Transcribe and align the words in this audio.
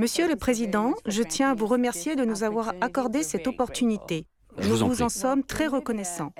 Monsieur 0.00 0.28
le 0.28 0.36
Président, 0.36 0.92
je 1.06 1.22
tiens 1.22 1.52
à 1.52 1.54
vous 1.54 1.66
remercier 1.66 2.14
de 2.14 2.24
nous 2.24 2.42
avoir 2.42 2.74
accordé 2.80 3.22
cette 3.22 3.46
opportunité. 3.46 4.26
Je 4.58 4.68
Nous 4.68 4.76
vous 4.76 4.82
en 4.82 4.88
vous 4.88 5.02
en 5.02 5.08
sommes 5.08 5.44
très 5.44 5.66
reconnaissants. 5.66 6.32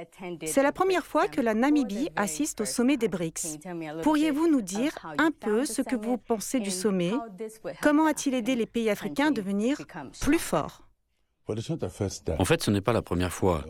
C'est 0.45 0.62
la 0.62 0.73
première 0.73 1.05
fois 1.05 1.27
que 1.29 1.41
la 1.41 1.55
Namibie 1.55 2.11
assiste 2.16 2.61
au 2.62 2.65
sommet 2.65 2.97
des 2.97 3.09
BRICS. 3.09 3.59
Pourriez-vous 4.02 4.48
nous 4.51 4.62
dire 4.62 4.93
un 5.19 5.30
peu 5.30 5.65
ce 5.65 5.83
que 5.83 5.97
vous 5.97 6.19
pensez 6.19 6.61
du 6.61 6.71
sommet? 6.71 7.12
Comment 7.83 8.07
a-t-il 8.07 8.34
aidé 8.34 8.55
les 8.55 8.66
pays 8.66 8.91
africains 8.91 9.29
à 9.29 9.30
devenir 9.30 9.79
plus 10.21 10.39
forts? 10.39 10.83
En 12.39 12.45
fait, 12.45 12.62
ce 12.62 12.70
n'est 12.70 12.80
pas 12.80 12.92
la 12.92 13.03
première 13.03 13.33
fois. 13.33 13.64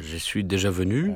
J'y 0.00 0.20
suis 0.20 0.44
déjà 0.44 0.70
venu. 0.70 1.12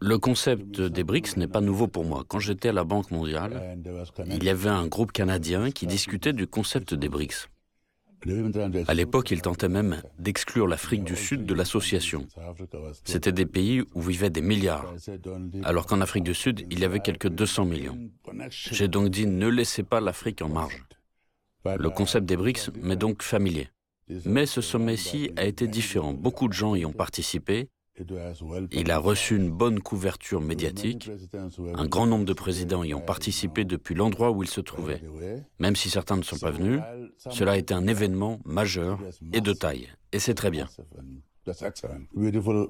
Le 0.00 0.18
concept 0.18 0.80
des 0.80 1.04
BRICS 1.04 1.36
n'est 1.36 1.48
pas 1.48 1.60
nouveau 1.60 1.88
pour 1.88 2.04
moi. 2.04 2.24
Quand 2.28 2.38
j'étais 2.38 2.68
à 2.68 2.72
la 2.72 2.84
Banque 2.84 3.10
mondiale, 3.10 3.78
il 4.26 4.44
y 4.44 4.50
avait 4.50 4.68
un 4.68 4.86
groupe 4.86 5.12
canadien 5.12 5.70
qui 5.70 5.86
discutait 5.86 6.32
du 6.32 6.46
concept 6.46 6.94
des 6.94 7.08
BRICS. 7.08 7.48
À 8.88 8.94
l'époque, 8.94 9.30
il 9.30 9.40
tentait 9.40 9.68
même 9.68 10.02
d'exclure 10.18 10.66
l'Afrique 10.66 11.04
du 11.04 11.16
Sud 11.16 11.46
de 11.46 11.54
l'association. 11.54 12.26
C'était 13.04 13.32
des 13.32 13.46
pays 13.46 13.84
où 13.94 14.00
vivaient 14.02 14.30
des 14.30 14.40
milliards, 14.42 14.92
alors 15.64 15.86
qu'en 15.86 16.00
Afrique 16.00 16.24
du 16.24 16.34
Sud, 16.34 16.66
il 16.70 16.80
y 16.80 16.84
avait 16.84 17.00
quelques 17.00 17.28
200 17.28 17.64
millions. 17.66 17.98
J'ai 18.50 18.88
donc 18.88 19.10
dit 19.10 19.26
ne 19.26 19.48
laissez 19.48 19.82
pas 19.82 20.00
l'Afrique 20.00 20.42
en 20.42 20.48
marge. 20.48 20.84
Le 21.64 21.90
concept 21.90 22.26
des 22.26 22.36
BRICS 22.36 22.70
m'est 22.80 22.96
donc 22.96 23.22
familier. 23.22 23.68
Mais 24.24 24.46
ce 24.46 24.60
sommet-ci 24.60 25.30
a 25.36 25.44
été 25.44 25.66
différent. 25.66 26.12
Beaucoup 26.12 26.48
de 26.48 26.52
gens 26.52 26.74
y 26.74 26.84
ont 26.84 26.92
participé. 26.92 27.68
Il 28.72 28.90
a 28.90 28.98
reçu 28.98 29.36
une 29.36 29.50
bonne 29.50 29.80
couverture 29.80 30.40
médiatique. 30.40 31.10
Un 31.74 31.86
grand 31.86 32.06
nombre 32.06 32.24
de 32.24 32.32
présidents 32.32 32.84
y 32.84 32.94
ont 32.94 33.00
participé 33.00 33.64
depuis 33.64 33.94
l'endroit 33.94 34.30
où 34.30 34.42
ils 34.42 34.48
se 34.48 34.60
trouvaient. 34.60 35.02
Même 35.58 35.76
si 35.76 35.90
certains 35.90 36.16
ne 36.16 36.22
sont 36.22 36.38
pas 36.38 36.50
venus, 36.50 36.80
cela 37.30 37.52
a 37.52 37.56
été 37.56 37.74
un 37.74 37.86
événement 37.86 38.40
majeur 38.44 38.98
et 39.32 39.40
de 39.40 39.52
taille. 39.52 39.88
Et 40.12 40.18
c'est 40.18 40.34
très 40.34 40.50
bien. 40.50 40.68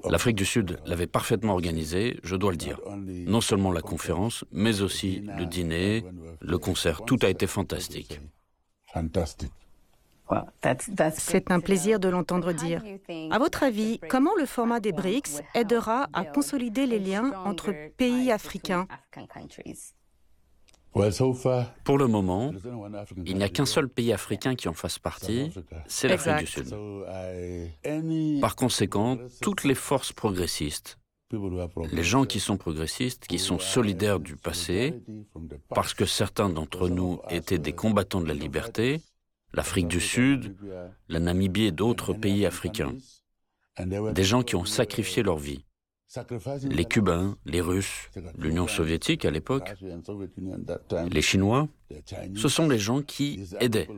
L'Afrique 0.09 0.35
du 0.35 0.45
Sud 0.45 0.79
l'avait 0.85 1.07
parfaitement 1.07 1.53
organisé, 1.53 2.19
je 2.23 2.35
dois 2.35 2.51
le 2.51 2.57
dire. 2.57 2.79
Non 3.05 3.41
seulement 3.41 3.71
la 3.71 3.81
conférence, 3.81 4.45
mais 4.51 4.81
aussi 4.81 5.23
le 5.37 5.45
dîner, 5.45 6.03
le 6.41 6.57
concert, 6.57 7.03
tout 7.05 7.17
a 7.23 7.29
été 7.29 7.47
fantastique. 7.47 8.21
C'est 11.17 11.51
un 11.51 11.59
plaisir 11.59 11.99
de 11.99 12.09
l'entendre 12.09 12.53
dire. 12.53 12.83
À 13.31 13.39
votre 13.39 13.63
avis, 13.63 13.99
comment 14.09 14.35
le 14.37 14.45
format 14.45 14.79
des 14.79 14.91
BRICS 14.91 15.41
aidera 15.53 16.07
à 16.13 16.25
consolider 16.25 16.85
les 16.85 16.99
liens 16.99 17.33
entre 17.45 17.73
pays 17.97 18.31
africains? 18.31 18.87
Pour 21.83 21.97
le 21.97 22.07
moment, 22.07 22.51
il 23.25 23.37
n'y 23.37 23.43
a 23.43 23.49
qu'un 23.49 23.65
seul 23.65 23.87
pays 23.87 24.11
africain 24.13 24.55
qui 24.55 24.67
en 24.67 24.73
fasse 24.73 24.99
partie, 24.99 25.51
c'est 25.85 26.07
l'Afrique 26.07 26.37
du. 26.37 26.47
Sud. 26.47 26.75
Par 28.41 28.55
conséquent, 28.55 29.17
toutes 29.41 29.63
les 29.63 29.75
forces 29.75 30.11
progressistes, 30.11 30.97
les 31.91 32.03
gens 32.03 32.25
qui 32.25 32.39
sont 32.39 32.57
progressistes, 32.57 33.27
qui 33.27 33.37
sont 33.37 33.59
solidaires 33.59 34.19
du 34.19 34.35
passé, 34.37 34.95
parce 35.69 35.93
que 35.93 36.05
certains 36.05 36.49
d'entre 36.49 36.89
nous 36.89 37.19
étaient 37.29 37.59
des 37.59 37.73
combattants 37.73 38.21
de 38.21 38.27
la 38.27 38.33
liberté, 38.33 39.01
l'Afrique 39.53 39.87
du 39.87 39.99
Sud, 39.99 40.55
la 41.09 41.19
Namibie 41.19 41.65
et 41.65 41.71
d'autres 41.71 42.13
pays 42.13 42.45
africains, 42.45 42.95
des 43.79 44.23
gens 44.23 44.43
qui 44.43 44.55
ont 44.55 44.65
sacrifié 44.65 45.23
leur 45.23 45.37
vie, 45.37 45.63
les 46.63 46.85
Cubains, 46.85 47.37
les 47.45 47.59
Russes, 47.59 48.09
l'Union 48.37 48.67
soviétique 48.67 49.25
à 49.25 49.31
l'époque, 49.31 49.73
les 51.11 51.21
Chinois, 51.21 51.67
ce 52.35 52.47
sont 52.47 52.67
les 52.67 52.79
gens 52.79 53.01
qui 53.01 53.43
aidaient, 53.59 53.89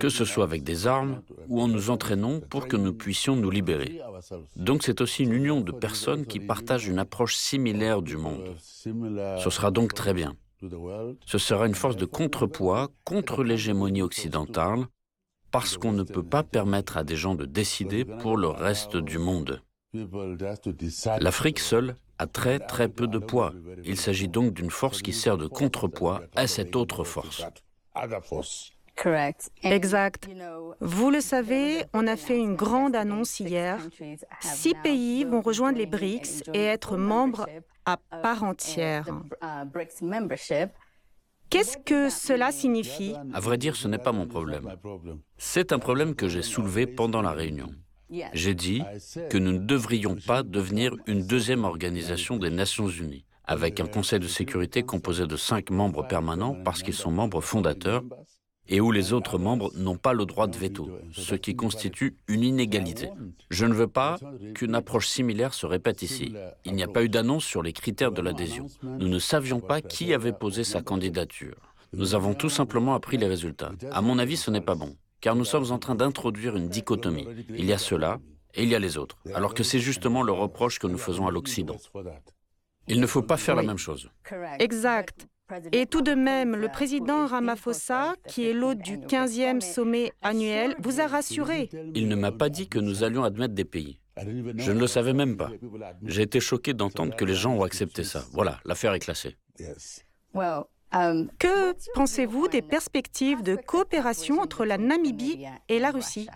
que 0.00 0.08
ce 0.08 0.24
soit 0.24 0.44
avec 0.44 0.64
des 0.64 0.86
armes 0.86 1.22
ou 1.48 1.60
en 1.60 1.68
nous 1.68 1.90
entraînant 1.90 2.40
pour 2.40 2.66
que 2.66 2.76
nous 2.76 2.92
puissions 2.92 3.36
nous 3.36 3.50
libérer. 3.50 4.00
Donc 4.56 4.82
c'est 4.82 5.00
aussi 5.00 5.22
une 5.22 5.32
union 5.32 5.60
de 5.60 5.72
personnes 5.72 6.26
qui 6.26 6.40
partagent 6.40 6.88
une 6.88 6.98
approche 6.98 7.36
similaire 7.36 8.02
du 8.02 8.16
monde. 8.16 8.56
Ce 8.64 9.50
sera 9.50 9.70
donc 9.70 9.94
très 9.94 10.12
bien. 10.12 10.34
Ce 11.26 11.38
sera 11.38 11.66
une 11.66 11.74
force 11.74 11.96
de 11.96 12.04
contrepoids 12.04 12.90
contre 13.04 13.42
l'hégémonie 13.42 14.02
occidentale 14.02 14.86
parce 15.50 15.76
qu'on 15.76 15.92
ne 15.92 16.02
peut 16.02 16.24
pas 16.24 16.42
permettre 16.42 16.96
à 16.96 17.04
des 17.04 17.16
gens 17.16 17.34
de 17.34 17.44
décider 17.44 18.04
pour 18.04 18.36
le 18.36 18.48
reste 18.48 18.96
du 18.96 19.18
monde. 19.18 19.62
L'Afrique 21.20 21.60
seule 21.60 21.96
a 22.18 22.26
très 22.26 22.58
très 22.58 22.88
peu 22.88 23.06
de 23.06 23.18
poids. 23.18 23.52
Il 23.84 23.96
s'agit 23.96 24.28
donc 24.28 24.54
d'une 24.54 24.70
force 24.70 25.02
qui 25.02 25.12
sert 25.12 25.36
de 25.36 25.46
contrepoids 25.46 26.22
à 26.34 26.46
cette 26.46 26.74
autre 26.74 27.04
force. 27.04 27.44
Exact. 29.62 30.28
Vous 30.80 31.10
le 31.10 31.20
savez, 31.20 31.84
on 31.92 32.06
a 32.06 32.16
fait 32.16 32.38
une 32.38 32.54
grande 32.54 32.96
annonce 32.96 33.40
hier. 33.40 33.78
Six 34.40 34.74
pays 34.82 35.24
vont 35.24 35.40
rejoindre 35.40 35.78
les 35.78 35.86
BRICS 35.86 36.42
et 36.52 36.64
être 36.64 36.96
membres 36.96 37.46
à 37.84 37.96
part 37.96 38.44
entière. 38.44 39.06
Qu'est-ce 41.50 41.76
que 41.76 42.08
cela 42.08 42.50
signifie? 42.50 43.14
À 43.32 43.40
vrai 43.40 43.58
dire, 43.58 43.76
ce 43.76 43.86
n'est 43.88 43.98
pas 43.98 44.12
mon 44.12 44.26
problème. 44.26 44.74
C'est 45.36 45.72
un 45.72 45.78
problème 45.78 46.14
que 46.14 46.28
j'ai 46.28 46.42
soulevé 46.42 46.86
pendant 46.86 47.22
la 47.22 47.32
réunion. 47.32 47.70
J'ai 48.32 48.54
dit 48.54 48.82
que 49.30 49.38
nous 49.38 49.52
ne 49.52 49.58
devrions 49.58 50.16
pas 50.26 50.42
devenir 50.42 50.96
une 51.06 51.26
deuxième 51.26 51.64
organisation 51.64 52.36
des 52.36 52.50
Nations 52.50 52.88
Unies, 52.88 53.24
avec 53.44 53.80
un 53.80 53.86
Conseil 53.86 54.20
de 54.20 54.28
sécurité 54.28 54.82
composé 54.82 55.26
de 55.26 55.36
cinq 55.36 55.70
membres 55.70 56.06
permanents 56.06 56.56
parce 56.64 56.82
qu'ils 56.82 56.94
sont 56.94 57.10
membres 57.10 57.40
fondateurs 57.40 58.02
et 58.68 58.80
où 58.80 58.92
les 58.92 59.12
autres 59.12 59.38
membres 59.38 59.70
n'ont 59.76 59.96
pas 59.96 60.12
le 60.12 60.24
droit 60.24 60.46
de 60.46 60.56
veto, 60.56 60.90
ce 61.12 61.34
qui 61.34 61.54
constitue 61.54 62.16
une 62.28 62.42
inégalité. 62.42 63.10
Je 63.50 63.66
ne 63.66 63.74
veux 63.74 63.86
pas 63.86 64.18
qu'une 64.54 64.74
approche 64.74 65.08
similaire 65.08 65.54
se 65.54 65.66
répète 65.66 66.02
ici. 66.02 66.34
Il 66.64 66.74
n'y 66.74 66.82
a 66.82 66.88
pas 66.88 67.04
eu 67.04 67.08
d'annonce 67.08 67.44
sur 67.44 67.62
les 67.62 67.72
critères 67.72 68.12
de 68.12 68.22
l'adhésion. 68.22 68.66
Nous 68.82 69.08
ne 69.08 69.18
savions 69.18 69.60
pas 69.60 69.80
qui 69.80 70.14
avait 70.14 70.32
posé 70.32 70.64
sa 70.64 70.82
candidature. 70.82 71.56
Nous 71.92 72.14
avons 72.14 72.34
tout 72.34 72.48
simplement 72.48 72.94
appris 72.94 73.18
les 73.18 73.26
résultats. 73.26 73.72
À 73.92 74.00
mon 74.00 74.18
avis, 74.18 74.36
ce 74.36 74.50
n'est 74.50 74.60
pas 74.60 74.74
bon, 74.74 74.96
car 75.20 75.36
nous 75.36 75.44
sommes 75.44 75.70
en 75.70 75.78
train 75.78 75.94
d'introduire 75.94 76.56
une 76.56 76.68
dichotomie. 76.68 77.28
Il 77.50 77.66
y 77.66 77.72
a 77.72 77.78
cela 77.78 78.18
et 78.54 78.62
il 78.62 78.68
y 78.68 78.74
a 78.74 78.78
les 78.78 78.98
autres, 78.98 79.18
alors 79.34 79.54
que 79.54 79.62
c'est 79.62 79.78
justement 79.78 80.22
le 80.22 80.32
reproche 80.32 80.78
que 80.78 80.86
nous 80.86 80.98
faisons 80.98 81.26
à 81.26 81.30
l'Occident. 81.30 81.76
Il 82.86 83.00
ne 83.00 83.06
faut 83.06 83.22
pas 83.22 83.36
faire 83.36 83.56
la 83.56 83.62
même 83.62 83.78
chose. 83.78 84.10
Exact. 84.58 85.26
Et 85.72 85.86
tout 85.86 86.00
de 86.00 86.14
même, 86.14 86.56
le 86.56 86.68
président 86.68 87.26
Ramaphosa, 87.26 88.14
qui 88.26 88.46
est 88.46 88.54
l'hôte 88.54 88.78
du 88.78 88.96
15e 88.96 89.60
sommet 89.60 90.12
annuel, 90.22 90.74
vous 90.78 91.00
a 91.00 91.06
rassuré. 91.06 91.68
Il 91.94 92.08
ne 92.08 92.16
m'a 92.16 92.32
pas 92.32 92.48
dit 92.48 92.66
que 92.68 92.78
nous 92.78 93.04
allions 93.04 93.24
admettre 93.24 93.54
des 93.54 93.64
pays. 93.64 93.98
Je 94.16 94.72
ne 94.72 94.80
le 94.80 94.86
savais 94.86 95.12
même 95.12 95.36
pas. 95.36 95.50
J'ai 96.02 96.22
été 96.22 96.40
choqué 96.40 96.72
d'entendre 96.72 97.14
que 97.14 97.24
les 97.24 97.34
gens 97.34 97.54
ont 97.54 97.62
accepté 97.62 98.04
ça. 98.04 98.24
Voilà, 98.32 98.58
l'affaire 98.64 98.94
est 98.94 99.00
classée. 99.00 99.36
Que 100.32 101.92
pensez-vous 101.94 102.48
des 102.48 102.62
perspectives 102.62 103.42
de 103.42 103.56
coopération 103.56 104.40
entre 104.40 104.64
la 104.64 104.78
Namibie 104.78 105.44
et 105.68 105.78
la 105.78 105.90
Russie? 105.90 106.28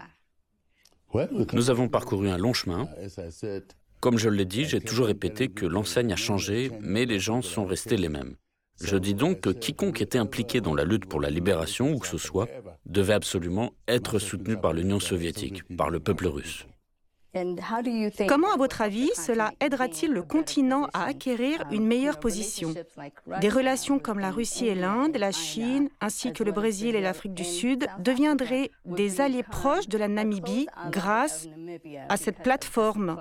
Nous 1.54 1.70
avons 1.70 1.88
parcouru 1.88 2.28
un 2.28 2.36
long 2.36 2.52
chemin. 2.52 2.86
Comme 4.00 4.18
je 4.18 4.28
l'ai 4.28 4.44
dit, 4.44 4.66
j'ai 4.66 4.80
toujours 4.80 5.06
répété 5.06 5.48
que 5.48 5.64
l'enseigne 5.64 6.12
a 6.12 6.16
changé, 6.16 6.70
mais 6.80 7.06
les 7.06 7.18
gens 7.18 7.40
sont 7.40 7.64
restés 7.64 7.96
les 7.96 8.10
mêmes. 8.10 8.36
Je 8.80 8.96
dis 8.96 9.14
donc 9.14 9.40
que 9.40 9.50
quiconque 9.50 10.00
était 10.00 10.18
impliqué 10.18 10.60
dans 10.60 10.74
la 10.74 10.84
lutte 10.84 11.06
pour 11.06 11.20
la 11.20 11.30
libération, 11.30 11.92
où 11.92 11.98
que 11.98 12.06
ce 12.06 12.18
soit, 12.18 12.48
devait 12.86 13.14
absolument 13.14 13.72
être 13.86 14.18
soutenu 14.18 14.56
par 14.56 14.72
l'Union 14.72 15.00
soviétique, 15.00 15.62
par 15.76 15.90
le 15.90 16.00
peuple 16.00 16.26
russe. 16.26 16.66
Comment, 18.26 18.52
à 18.52 18.56
votre 18.56 18.80
avis, 18.80 19.10
cela 19.14 19.52
aidera-t-il 19.60 20.12
le 20.12 20.22
continent 20.22 20.88
à 20.94 21.04
acquérir 21.04 21.62
une 21.70 21.86
meilleure 21.86 22.18
position? 22.18 22.72
Des 23.40 23.50
relations 23.50 23.98
comme 23.98 24.18
la 24.18 24.30
Russie 24.30 24.66
et 24.66 24.74
l'Inde, 24.74 25.16
la 25.16 25.30
Chine, 25.30 25.90
ainsi 26.00 26.32
que 26.32 26.42
le 26.42 26.52
Brésil 26.52 26.96
et 26.96 27.02
l'Afrique 27.02 27.34
du 27.34 27.44
Sud 27.44 27.86
deviendraient 27.98 28.70
des 28.86 29.20
alliés 29.20 29.42
proches 29.42 29.88
de 29.88 29.98
la 29.98 30.08
Namibie 30.08 30.66
grâce 30.90 31.48
à 32.08 32.16
cette 32.16 32.42
plateforme. 32.42 33.18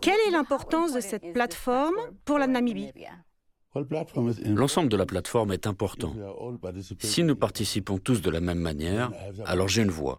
Quelle 0.00 0.20
est 0.26 0.30
l'importance 0.30 0.94
de 0.94 1.00
cette 1.00 1.32
plateforme 1.34 1.96
pour 2.24 2.38
la 2.38 2.46
Namibie? 2.46 2.90
L'ensemble 4.44 4.88
de 4.88 4.96
la 4.96 5.06
plateforme 5.06 5.52
est 5.52 5.66
important. 5.66 6.14
Si 6.98 7.22
nous 7.24 7.36
participons 7.36 7.98
tous 7.98 8.22
de 8.22 8.30
la 8.30 8.40
même 8.40 8.60
manière, 8.60 9.10
alors 9.46 9.68
j'ai 9.68 9.82
une 9.82 9.90
voix. 9.90 10.18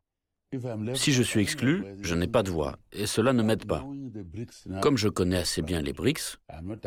Si 0.94 1.12
je 1.12 1.24
suis 1.24 1.42
exclu, 1.42 1.84
je 2.02 2.16
n'ai 2.16 2.28
pas 2.28 2.44
de 2.44 2.50
voix, 2.50 2.78
et 2.92 3.06
cela 3.08 3.34
ne 3.34 3.44
m'aide 3.44 3.66
pas. 3.66 3.86
Comme 4.82 4.98
je 4.98 5.10
connais 5.10 5.38
assez 5.38 5.62
bien 5.62 5.82
les 5.82 5.94
BRICS, 5.94 6.38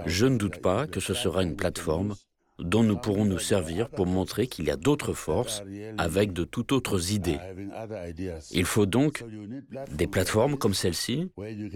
je 0.06 0.26
ne 0.26 0.38
doute 0.38 0.60
pas 0.60 0.86
que 0.86 1.00
ce 1.00 1.14
sera 1.14 1.42
une 1.42 1.56
plateforme 1.56 2.14
dont 2.58 2.82
nous 2.82 2.96
pourrons 2.96 3.24
nous 3.24 3.38
servir 3.38 3.88
pour 3.88 4.06
montrer 4.06 4.46
qu'il 4.46 4.66
y 4.66 4.70
a 4.70 4.76
d'autres 4.76 5.12
forces 5.12 5.62
avec 5.96 6.32
de 6.32 6.44
tout 6.44 6.72
autres 6.72 7.12
idées. 7.12 7.38
Il 8.50 8.64
faut 8.64 8.86
donc 8.86 9.24
des 9.92 10.06
plateformes 10.06 10.58
comme 10.58 10.74
celle-ci 10.74 11.30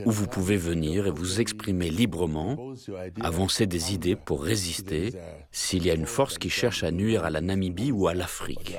où 0.04 0.10
vous 0.10 0.26
pouvez 0.26 0.56
venir 0.56 1.06
et 1.06 1.10
vous 1.10 1.40
exprimer 1.40 1.90
librement, 1.90 2.74
avancer 3.20 3.66
des 3.66 3.94
idées 3.94 4.16
pour 4.16 4.42
résister 4.42 5.12
s'il 5.50 5.86
y 5.86 5.90
a 5.90 5.94
une 5.94 6.06
force 6.06 6.38
qui 6.38 6.50
cherche 6.50 6.82
à 6.82 6.90
nuire 6.90 7.24
à 7.24 7.30
la 7.30 7.40
Namibie 7.40 7.92
ou 7.92 8.08
à 8.08 8.14
l'Afrique. 8.14 8.76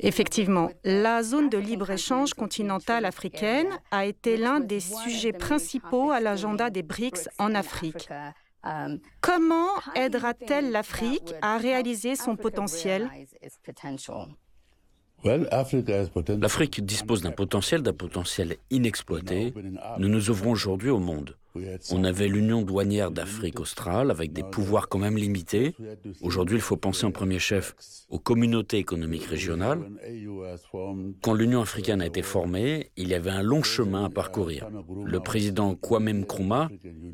Effectivement, 0.00 0.70
la 0.84 1.24
zone 1.24 1.48
de 1.48 1.58
libre-échange 1.58 2.34
continentale 2.34 3.04
africaine 3.04 3.66
a 3.90 4.06
été 4.06 4.36
l'un 4.36 4.60
des 4.60 4.78
sujets 4.78 5.32
principaux 5.32 6.12
à 6.12 6.20
l'agenda 6.20 6.70
des 6.70 6.84
BRICS 6.84 7.28
en 7.38 7.52
Afrique. 7.54 8.08
Comment 9.20 9.70
aidera-t-elle 9.94 10.70
l'Afrique 10.70 11.34
à 11.42 11.58
réaliser 11.58 12.16
son 12.16 12.36
potentiel? 12.36 13.10
L'Afrique 15.24 16.84
dispose 16.84 17.22
d'un 17.22 17.32
potentiel, 17.32 17.82
d'un 17.82 17.92
potentiel 17.92 18.56
inexploité. 18.70 19.52
Nous 19.98 20.08
nous 20.08 20.30
ouvrons 20.30 20.52
aujourd'hui 20.52 20.90
au 20.90 20.98
monde. 20.98 21.36
On 21.90 22.04
avait 22.04 22.28
l'Union 22.28 22.62
douanière 22.62 23.10
d'Afrique 23.10 23.60
australe 23.60 24.10
avec 24.10 24.32
des 24.32 24.42
pouvoirs 24.42 24.88
quand 24.88 24.98
même 24.98 25.16
limités. 25.16 25.74
Aujourd'hui, 26.22 26.56
il 26.56 26.62
faut 26.62 26.76
penser 26.76 27.06
en 27.06 27.10
premier 27.10 27.38
chef 27.38 27.74
aux 28.08 28.18
communautés 28.18 28.78
économiques 28.78 29.24
régionales. 29.24 29.80
Quand 31.22 31.34
l'Union 31.34 31.60
africaine 31.60 32.00
a 32.02 32.06
été 32.06 32.22
formée, 32.22 32.90
il 32.96 33.08
y 33.08 33.14
avait 33.14 33.30
un 33.30 33.42
long 33.42 33.62
chemin 33.62 34.04
à 34.04 34.10
parcourir. 34.10 34.68
Le 35.04 35.20
président 35.20 35.74
Kwame 35.74 36.08
Nkrumah 36.20 36.70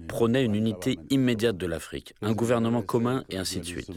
prônait 0.09 0.45
une 0.45 0.55
unité 0.55 0.99
immédiate 1.11 1.57
de 1.57 1.67
l'Afrique, 1.67 2.15
un 2.23 2.33
gouvernement 2.33 2.83
commun 2.83 3.25
et 3.31 3.37
ainsi 3.37 3.61
de 3.61 3.65
suite. 3.65 3.91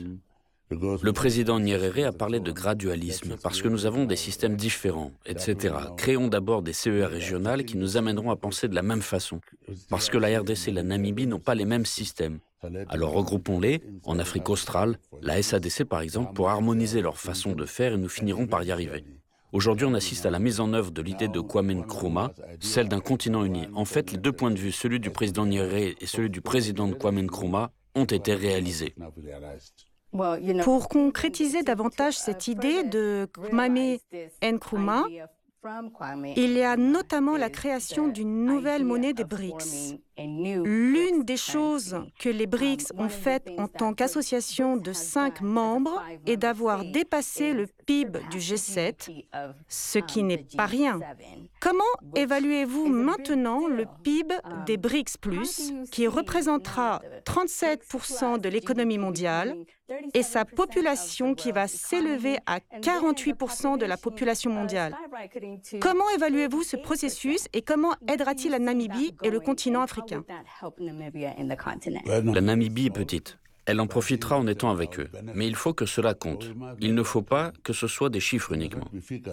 Le 0.69 1.12
président 1.12 1.60
Nyerere 1.62 2.08
a 2.08 2.12
parlé 2.12 2.42
de 2.42 2.52
gradualisme 2.52 3.38
parce 3.42 3.62
que 3.62 3.69
nous 3.69 3.86
avons 3.86 4.04
des 4.04 4.18
systèmes 4.18 4.58
différents, 4.58 5.12
etc. 5.25 5.74
Créons 5.96 6.28
d'abord 6.28 6.62
des 6.62 6.74
CER 6.74 7.10
régionales 7.10 7.64
qui 7.64 7.78
nous 7.78 7.96
amèneront 7.96 8.31
à 8.31 8.36
penser 8.36 8.68
de 8.68 8.75
la 8.75 8.81
même 8.81 9.02
façon. 9.02 9.40
Parce 9.90 10.10
que 10.10 10.18
la 10.18 10.40
RDC 10.40 10.68
et 10.68 10.72
la 10.72 10.84
Namibie 10.84 11.25
n'ont 11.25 11.40
pas 11.40 11.56
les 11.56 11.64
mêmes 11.64 11.86
systèmes. 11.86 12.40
Alors 12.90 13.12
regroupons-les, 13.14 13.81
en 14.04 14.19
Afrique 14.19 14.50
australe, 14.50 15.00
la 15.22 15.42
SADC 15.42 15.86
par 15.86 16.02
exemple, 16.02 16.34
pour 16.34 16.50
harmoniser 16.50 17.02
leur 17.02 17.18
façon 17.18 17.54
de 17.54 17.66
faire 17.66 17.94
et 17.94 17.98
nous 17.98 18.10
finirons 18.10 18.48
par 18.48 18.63
y 18.63 18.72
arriver. 18.72 19.06
Aujourd'hui, 19.54 19.86
on 19.86 19.94
assiste 19.94 20.25
à 20.25 20.30
la 20.30 20.40
mise 20.40 20.60
en 20.60 20.74
œuvre 20.74 20.92
de 20.92 21.02
l'idée 21.02 21.30
de 21.30 21.40
Kwame 21.40 21.72
Nkrumah, 21.72 22.34
celle 22.60 22.90
d'un 22.90 23.00
continent 23.00 23.46
uni. 23.46 23.68
En 23.74 23.86
fait, 23.86 24.12
les 24.12 24.18
deux 24.18 24.34
points 24.34 24.52
de 24.52 24.60
vue, 24.60 24.74
celui 24.74 25.00
du 25.00 25.10
président 25.10 25.46
Nyerere 25.46 25.96
et 26.02 26.06
celui 26.06 26.30
du 26.30 26.42
président 26.42 26.90
de 26.90 26.94
Kwame 26.94 27.22
Nkrumah, 27.22 27.72
ont 27.96 28.06
été 28.06 28.36
réalisés. 28.36 28.94
Pour 30.64 30.90
concrétiser 30.90 31.64
davantage 31.64 32.18
cette 32.18 32.48
idée 32.48 32.84
de 32.84 33.28
Kwame 33.34 33.98
Nkrumah, 34.42 35.06
il 36.36 36.54
y 36.54 36.64
a 36.64 36.78
notamment 36.78 37.36
la 37.38 37.50
création 37.50 38.08
d'une 38.08 38.46
nouvelle 38.46 38.86
monnaie 38.86 39.14
des 39.14 39.24
BRICS. 39.24 39.96
L'une 40.18 41.24
des 41.24 41.38
choses 41.38 42.02
que 42.19 42.30
les 42.30 42.48
BRICS 42.48 42.92
ont 42.98 43.10
faites 43.10 43.50
en 43.58 43.68
tant 43.68 43.94
qu'association 43.94 44.75
de 44.75 44.92
cinq 44.92 45.42
membres 45.42 46.04
est 46.25 46.38
d'avoir 46.38 46.84
dépassé 46.86 47.54
le 47.54 47.68
PIB 47.86 48.19
du 48.31 48.40
G7, 48.40 49.25
ce 49.68 50.00
qui 50.00 50.24
n'est 50.24 50.46
pas 50.58 50.66
rien. 50.66 51.00
Comment 51.60 51.84
évaluez-vous 52.16 52.88
maintenant 52.88 53.68
le 53.68 53.86
PIB 54.04 54.34
des 54.66 54.78
BRICS⁇ 54.78 55.18
qui 55.90 56.08
représentera 56.08 57.02
37% 57.25 58.40
de 58.40 58.50
l'économie 58.50 58.98
mondiale 58.98 59.56
et 60.13 60.24
sa 60.24 60.44
population 60.44 61.34
qui 61.34 61.52
va 61.52 61.68
s'élever 61.68 62.38
à 62.46 62.60
48% 62.81 63.78
de 63.78 63.86
la 63.86 63.98
population 63.98 64.52
mondiale? 64.52 64.96
Comment 65.80 66.10
évaluez-vous 66.16 66.63
ce 66.63 66.75
processus 66.75 67.48
et 67.54 67.62
comment 67.62 67.94
aidera-t-il 68.08 68.52
la 68.52 68.60
Namibie 68.60 69.16
et 69.24 69.30
le 69.30 69.40
continent 69.40 69.81
africain 69.81 70.06
La 72.06 72.42
Namibie 72.42 72.86
est 72.88 72.92
petite. 72.92 73.38
Elle 73.65 73.81
en 73.81 73.88
profitera 73.88 74.38
en 74.38 74.48
étant 74.48 74.69
avec 74.69 75.00
eux. 75.00 75.09
Mais 75.36 75.48
il 75.48 75.56
faut 75.56 75.74
que 75.74 75.86
cela 75.86 76.13
compte. 76.13 76.50
Il 76.80 76.95
ne 76.95 77.04
faut 77.04 77.21
pas 77.21 77.51
que 77.63 77.74
ce 77.74 77.88
soit 77.88 78.09
des 78.09 78.21
chiffres 78.21 78.54
uniquement. 78.54 78.89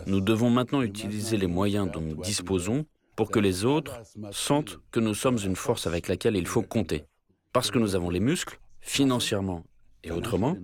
Nous 0.06 0.21
devons 0.21 0.50
maintenant 0.50 0.82
utiliser 0.82 1.37
les 1.37 1.47
moyens 1.47 1.91
dont 1.91 2.00
nous 2.00 2.21
disposons 2.21 2.85
pour 3.15 3.31
que 3.31 3.38
les 3.38 3.65
autres 3.65 4.00
sentent 4.32 4.81
que 4.91 4.99
nous 4.99 5.15
sommes 5.15 5.38
une 5.44 5.55
force 5.55 5.87
avec 5.87 6.09
laquelle 6.09 6.37
il 6.37 6.49
faut 6.49 6.62
compter. 6.62 7.05
Parce 7.53 7.70
que 7.70 7.79
nous 7.79 7.94
avons 7.94 8.11
les 8.11 8.19
muscles, 8.19 8.59
financièrement 8.81 9.62
et 10.05 10.11
autrement, 10.11 10.56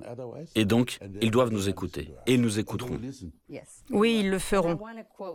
et 0.55 0.65
donc 0.65 0.99
ils 1.21 1.31
doivent 1.31 1.53
nous 1.53 1.69
écouter, 1.69 2.11
et 2.27 2.37
nous 2.37 2.59
écouteront. 2.59 2.99
Oui, 3.91 4.21
ils 4.21 4.31
le 4.31 4.39
feront. 4.39 4.79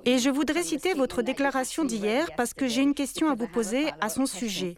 Et 0.05 0.17
je 0.19 0.29
voudrais 0.29 0.63
citer 0.63 0.93
votre 0.93 1.21
déclaration 1.21 1.83
d'hier 1.83 2.27
parce 2.37 2.53
que 2.53 2.67
j'ai 2.67 2.81
une 2.81 2.93
question 2.93 3.29
à 3.29 3.35
vous 3.35 3.47
poser 3.47 3.87
à 4.01 4.09
son 4.09 4.25
sujet. 4.25 4.75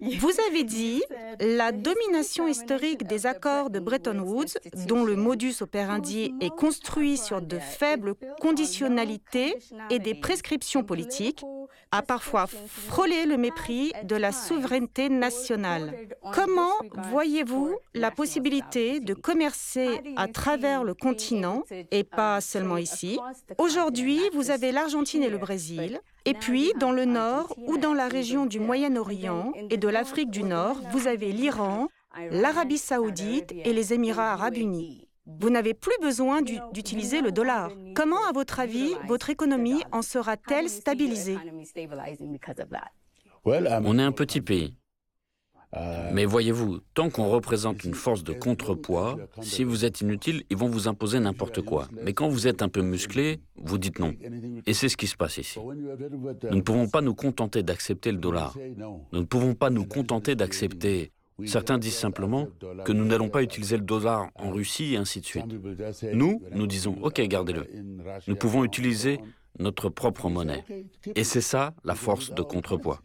Vous 0.00 0.32
avez 0.48 0.64
dit 0.64 1.02
la 1.40 1.72
domination 1.72 2.46
historique 2.48 3.06
des 3.06 3.26
accords 3.26 3.70
de 3.70 3.78
Bretton 3.78 4.18
Woods, 4.18 4.58
dont 4.86 5.04
le 5.04 5.16
modus 5.16 5.54
operandi 5.60 6.34
est 6.40 6.54
construit 6.54 7.16
sur 7.16 7.40
de 7.40 7.58
faibles 7.58 8.14
conditionnalités 8.40 9.56
et 9.90 9.98
des 9.98 10.14
prescriptions 10.14 10.84
politiques, 10.84 11.44
a 11.90 12.02
parfois 12.02 12.46
frôlé 12.46 13.24
le 13.24 13.36
mépris 13.36 13.92
de 14.02 14.16
la 14.16 14.32
souveraineté 14.32 15.08
nationale. 15.08 15.94
Comment 16.32 16.72
voyez-vous 17.10 17.76
la 17.94 18.10
possibilité 18.10 19.00
de 19.00 19.14
commercer 19.14 20.00
à 20.16 20.28
travers 20.28 20.84
le 20.84 20.94
continent 20.94 21.62
et 21.90 22.04
pas 22.04 22.40
seulement 22.40 22.78
ici? 22.78 23.18
Aujourd'hui, 23.58 24.20
vous 24.32 24.50
avez 24.50 24.72
l'Argentine 24.72 25.22
et 25.22 25.30
le 25.30 25.38
Brésil. 25.38 26.00
Et 26.26 26.34
puis, 26.34 26.72
dans 26.78 26.92
le 26.92 27.04
nord 27.04 27.54
ou 27.66 27.76
dans 27.76 27.92
la 27.92 28.08
région 28.08 28.46
du 28.46 28.58
Moyen-Orient 28.58 29.52
et 29.68 29.76
de 29.76 29.88
l'Afrique 29.88 30.30
du 30.30 30.42
Nord, 30.42 30.80
vous 30.90 31.06
avez 31.06 31.32
l'Iran, 31.32 31.88
l'Arabie 32.30 32.78
saoudite 32.78 33.52
et 33.52 33.74
les 33.74 33.92
Émirats 33.92 34.32
arabes 34.32 34.56
unis. 34.56 35.06
Vous 35.26 35.50
n'avez 35.50 35.74
plus 35.74 35.96
besoin 36.00 36.40
d'utiliser 36.40 37.20
le 37.20 37.30
dollar. 37.30 37.70
Comment, 37.94 38.24
à 38.28 38.32
votre 38.32 38.60
avis, 38.60 38.94
votre 39.06 39.28
économie 39.28 39.82
en 39.92 40.00
sera-t-elle 40.00 40.70
stabilisée? 40.70 41.36
On 43.44 43.98
est 43.98 44.02
un 44.02 44.12
petit 44.12 44.40
pays. 44.40 44.76
Mais 46.12 46.24
voyez-vous, 46.24 46.80
tant 46.94 47.10
qu'on 47.10 47.28
représente 47.28 47.84
une 47.84 47.94
force 47.94 48.22
de 48.24 48.32
contrepoids, 48.32 49.18
si 49.40 49.64
vous 49.64 49.84
êtes 49.84 50.00
inutile, 50.00 50.44
ils 50.50 50.56
vont 50.56 50.68
vous 50.68 50.88
imposer 50.88 51.18
n'importe 51.20 51.62
quoi. 51.62 51.88
Mais 52.02 52.12
quand 52.12 52.28
vous 52.28 52.46
êtes 52.46 52.62
un 52.62 52.68
peu 52.68 52.82
musclé, 52.82 53.40
vous 53.56 53.78
dites 53.78 53.98
non. 53.98 54.14
Et 54.66 54.74
c'est 54.74 54.88
ce 54.88 54.96
qui 54.96 55.06
se 55.06 55.16
passe 55.16 55.38
ici. 55.38 55.58
Nous 55.58 56.56
ne 56.56 56.62
pouvons 56.62 56.88
pas 56.88 57.00
nous 57.00 57.14
contenter 57.14 57.62
d'accepter 57.62 58.12
le 58.12 58.18
dollar. 58.18 58.56
Nous 59.12 59.20
ne 59.20 59.24
pouvons 59.24 59.54
pas 59.54 59.70
nous 59.70 59.84
contenter 59.84 60.34
d'accepter 60.34 61.12
Certains 61.46 61.78
disent 61.78 61.96
simplement 61.96 62.46
que 62.84 62.92
nous 62.92 63.04
n'allons 63.04 63.28
pas 63.28 63.42
utiliser 63.42 63.76
le 63.76 63.82
dollar 63.82 64.30
en 64.36 64.50
Russie 64.50 64.94
et 64.94 64.96
ainsi 64.96 65.20
de 65.20 65.26
suite. 65.26 65.46
Nous, 66.12 66.42
nous 66.52 66.66
disons, 66.66 66.96
OK, 67.02 67.20
gardez-le. 67.22 67.66
Nous 68.28 68.36
pouvons 68.36 68.64
utiliser 68.64 69.18
notre 69.58 69.88
propre 69.88 70.28
monnaie. 70.28 70.64
Et 71.14 71.24
c'est 71.24 71.40
ça 71.40 71.74
la 71.84 71.94
force 71.94 72.32
de 72.32 72.42
contrepoids. 72.42 73.00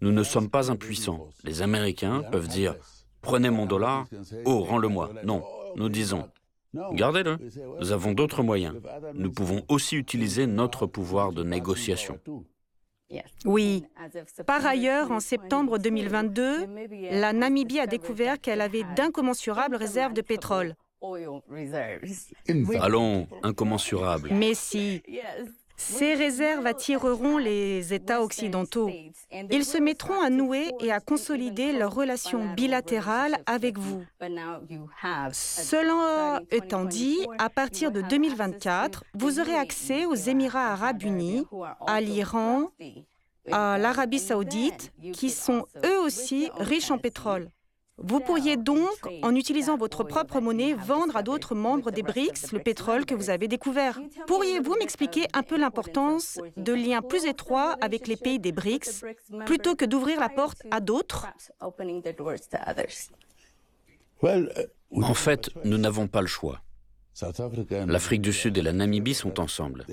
Nous 0.00 0.12
ne 0.12 0.22
sommes 0.22 0.48
pas 0.48 0.70
impuissants. 0.70 1.28
Les 1.44 1.62
Américains 1.62 2.22
peuvent 2.30 2.48
dire 2.48 2.74
Prenez 3.20 3.50
mon 3.50 3.66
dollar, 3.66 4.06
oh, 4.44 4.60
rends-le-moi. 4.60 5.10
Non, 5.24 5.44
nous 5.76 5.88
disons 5.88 6.28
Gardez-le. 6.92 7.38
Nous 7.80 7.92
avons 7.92 8.12
d'autres 8.12 8.42
moyens. 8.42 8.74
Nous 9.14 9.32
pouvons 9.32 9.62
aussi 9.68 9.96
utiliser 9.96 10.46
notre 10.46 10.86
pouvoir 10.86 11.32
de 11.32 11.42
négociation. 11.42 12.20
Oui. 13.44 13.84
Par 14.46 14.66
ailleurs, 14.66 15.10
en 15.10 15.20
septembre 15.20 15.78
2022, 15.78 16.66
la 17.10 17.32
Namibie 17.32 17.80
a 17.80 17.86
découvert 17.86 18.38
qu'elle 18.40 18.60
avait 18.60 18.84
d'incommensurables 18.96 19.76
réserves 19.76 20.12
de 20.12 20.20
pétrole. 20.20 20.74
Allons, 22.80 23.28
incommensurables. 23.42 24.30
Mais 24.32 24.54
si. 24.54 25.02
Ces 25.78 26.14
réserves 26.14 26.66
attireront 26.66 27.38
les 27.38 27.94
États 27.94 28.20
occidentaux. 28.20 28.90
Ils 29.50 29.64
se 29.64 29.78
mettront 29.78 30.20
à 30.20 30.28
nouer 30.28 30.72
et 30.80 30.90
à 30.90 30.98
consolider 31.00 31.72
leurs 31.72 31.94
relations 31.94 32.52
bilatérales 32.54 33.38
avec 33.46 33.78
vous. 33.78 34.04
Cela 35.32 36.42
étant 36.50 36.84
dit, 36.84 37.16
à 37.38 37.48
partir 37.48 37.92
de 37.92 38.02
2024, 38.02 39.04
vous 39.14 39.38
aurez 39.40 39.54
accès 39.54 40.04
aux 40.04 40.14
Émirats 40.14 40.72
arabes 40.72 41.02
unis, 41.02 41.46
à 41.86 42.00
l'Iran, 42.00 42.70
à 43.50 43.78
l'Arabie 43.78 44.18
saoudite, 44.18 44.92
qui 45.12 45.30
sont 45.30 45.64
eux 45.84 46.00
aussi 46.00 46.50
riches 46.58 46.90
en 46.90 46.98
pétrole. 46.98 47.48
Vous 47.98 48.20
pourriez 48.20 48.56
donc, 48.56 48.96
en 49.22 49.34
utilisant 49.34 49.76
votre 49.76 50.04
propre 50.04 50.40
monnaie, 50.40 50.74
vendre 50.74 51.16
à 51.16 51.22
d'autres 51.22 51.54
membres 51.54 51.90
des 51.90 52.02
BRICS 52.02 52.52
le 52.52 52.60
pétrole 52.60 53.04
que 53.04 53.14
vous 53.14 53.28
avez 53.30 53.48
découvert. 53.48 53.98
Pourriez-vous 54.26 54.76
m'expliquer 54.78 55.26
un 55.34 55.42
peu 55.42 55.58
l'importance 55.58 56.38
de 56.56 56.72
liens 56.72 57.02
plus 57.02 57.26
étroits 57.26 57.76
avec 57.80 58.06
les 58.06 58.16
pays 58.16 58.38
des 58.38 58.52
BRICS 58.52 59.04
plutôt 59.46 59.74
que 59.74 59.84
d'ouvrir 59.84 60.20
la 60.20 60.28
porte 60.28 60.62
à 60.70 60.80
d'autres? 60.80 61.26
En 64.90 65.14
fait, 65.14 65.50
nous 65.64 65.78
n'avons 65.78 66.06
pas 66.06 66.20
le 66.20 66.26
choix. 66.26 66.60
L'Afrique 67.86 68.22
du 68.22 68.32
Sud 68.32 68.58
et 68.58 68.62
la 68.62 68.72
Namibie 68.72 69.14
sont 69.14 69.40
ensemble. 69.40 69.84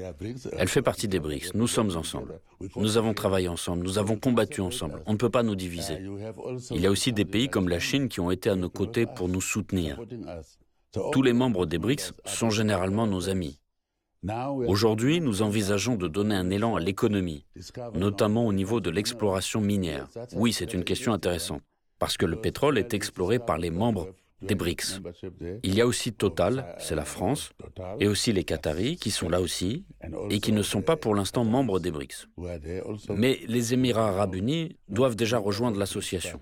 Elle 0.58 0.68
fait 0.68 0.82
partie 0.82 1.08
des 1.08 1.20
BRICS. 1.20 1.54
Nous 1.56 1.68
sommes 1.68 1.96
ensemble. 1.96 2.40
Nous 2.76 2.98
avons 2.98 3.14
travaillé 3.14 3.48
ensemble. 3.48 3.84
Nous 3.84 3.98
avons 3.98 4.16
combattu 4.16 4.62
ensemble. 4.62 5.02
On 5.08 5.14
ne 5.14 5.18
peut 5.18 5.30
pas 5.30 5.44
nous 5.44 5.56
diviser. 5.56 5.98
Il 6.72 6.82
y 6.82 6.88
a 6.88 6.92
aussi 6.92 7.14
des 7.14 7.26
pays 7.26 7.50
comme 7.50 7.68
la 7.68 7.80
Chine 7.80 8.10
qui 8.10 8.20
ont 8.20 8.32
été 8.32 8.50
à 8.50 8.56
nos 8.56 8.70
côtés 8.70 9.06
pour 9.06 9.28
nous 9.28 9.42
soutenir. 9.42 10.00
Tous 11.12 11.22
les 11.22 11.34
membres 11.34 11.66
des 11.66 11.78
BRICS 11.78 12.14
sont 12.26 12.50
généralement 12.50 13.08
nos 13.08 13.30
amis. 13.30 13.60
Aujourd'hui, 14.68 15.22
nous 15.22 15.42
envisageons 15.42 15.96
de 15.96 16.08
donner 16.08 16.36
un 16.36 16.50
élan 16.50 16.76
à 16.76 16.80
l'économie, 16.80 17.46
notamment 17.94 18.48
au 18.48 18.54
niveau 18.54 18.80
de 18.80 18.90
l'exploration 18.90 19.62
minière. 19.62 20.08
Oui, 20.34 20.54
c'est 20.54 20.74
une 20.74 20.84
question 20.84 21.14
intéressante, 21.14 21.62
parce 22.00 22.18
que 22.18 22.26
le 22.26 22.38
pétrole 22.38 22.78
est 22.78 22.94
exploré 22.94 23.40
par 23.40 23.58
les 23.58 23.70
membres 23.70 24.08
des 24.42 24.56
BRICS. 24.56 25.02
Il 25.64 25.76
y 25.76 25.82
a 25.82 25.88
aussi 25.88 26.14
Total, 26.14 26.76
c'est 26.80 26.96
la 26.96 27.06
France, 27.06 27.52
et 28.00 28.08
aussi 28.08 28.34
les 28.34 28.44
Qataris 28.44 28.98
qui 28.98 29.12
sont 29.12 29.30
là 29.30 29.42
aussi 29.42 29.86
et 30.30 30.40
qui 30.40 30.52
ne 30.52 30.62
sont 30.62 30.82
pas 30.82 30.98
pour 30.98 31.16
l'instant 31.16 31.44
membres 31.44 31.80
des 31.80 31.92
BRICS. 31.92 32.28
Mais 33.10 33.40
les 33.48 33.74
Émirats 33.74 34.10
arabes 34.10 34.36
unis 34.36 34.78
doivent 34.88 35.16
déjà 35.16 35.38
rejoindre 35.38 35.80
l'association. 35.80 36.40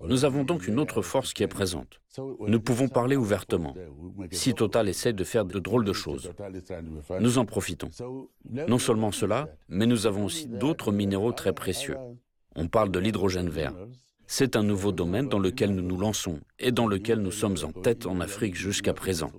Nous 0.00 0.24
avons 0.24 0.44
donc 0.44 0.66
une 0.66 0.78
autre 0.78 1.02
force 1.02 1.32
qui 1.32 1.42
est 1.42 1.48
présente. 1.48 2.00
Nous 2.18 2.60
pouvons 2.60 2.88
parler 2.88 3.16
ouvertement. 3.16 3.74
Si 4.30 4.52
Total 4.54 4.88
essaie 4.88 5.12
de 5.12 5.24
faire 5.24 5.44
de 5.44 5.58
drôles 5.58 5.84
de 5.84 5.92
choses, 5.92 6.32
nous 7.20 7.38
en 7.38 7.44
profitons. 7.44 7.90
Non 8.50 8.78
seulement 8.78 9.12
cela, 9.12 9.48
mais 9.68 9.86
nous 9.86 10.06
avons 10.06 10.24
aussi 10.24 10.46
d'autres 10.46 10.92
minéraux 10.92 11.32
très 11.32 11.52
précieux. 11.52 11.96
On 12.56 12.68
parle 12.68 12.90
de 12.90 12.98
l'hydrogène 12.98 13.48
vert. 13.48 13.74
C'est 14.26 14.56
un 14.56 14.62
nouveau 14.62 14.92
domaine 14.92 15.28
dans 15.28 15.38
lequel 15.38 15.74
nous 15.74 15.82
nous 15.82 15.98
lançons 15.98 16.40
et 16.58 16.72
dans 16.72 16.86
lequel 16.86 17.20
nous 17.20 17.30
sommes 17.30 17.56
en 17.62 17.72
tête 17.72 18.06
en 18.06 18.20
Afrique 18.20 18.54
jusqu'à 18.54 18.94
présent. 18.94 19.30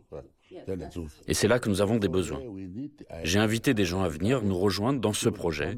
Et 1.27 1.33
c'est 1.33 1.47
là 1.47 1.59
que 1.59 1.69
nous 1.69 1.81
avons 1.81 1.97
des 1.97 2.07
besoins. 2.07 2.41
J'ai 3.23 3.39
invité 3.39 3.73
des 3.73 3.85
gens 3.85 4.03
à 4.03 4.09
venir 4.09 4.41
nous 4.41 4.57
rejoindre 4.57 4.99
dans 4.99 5.13
ce 5.13 5.29
projet 5.29 5.77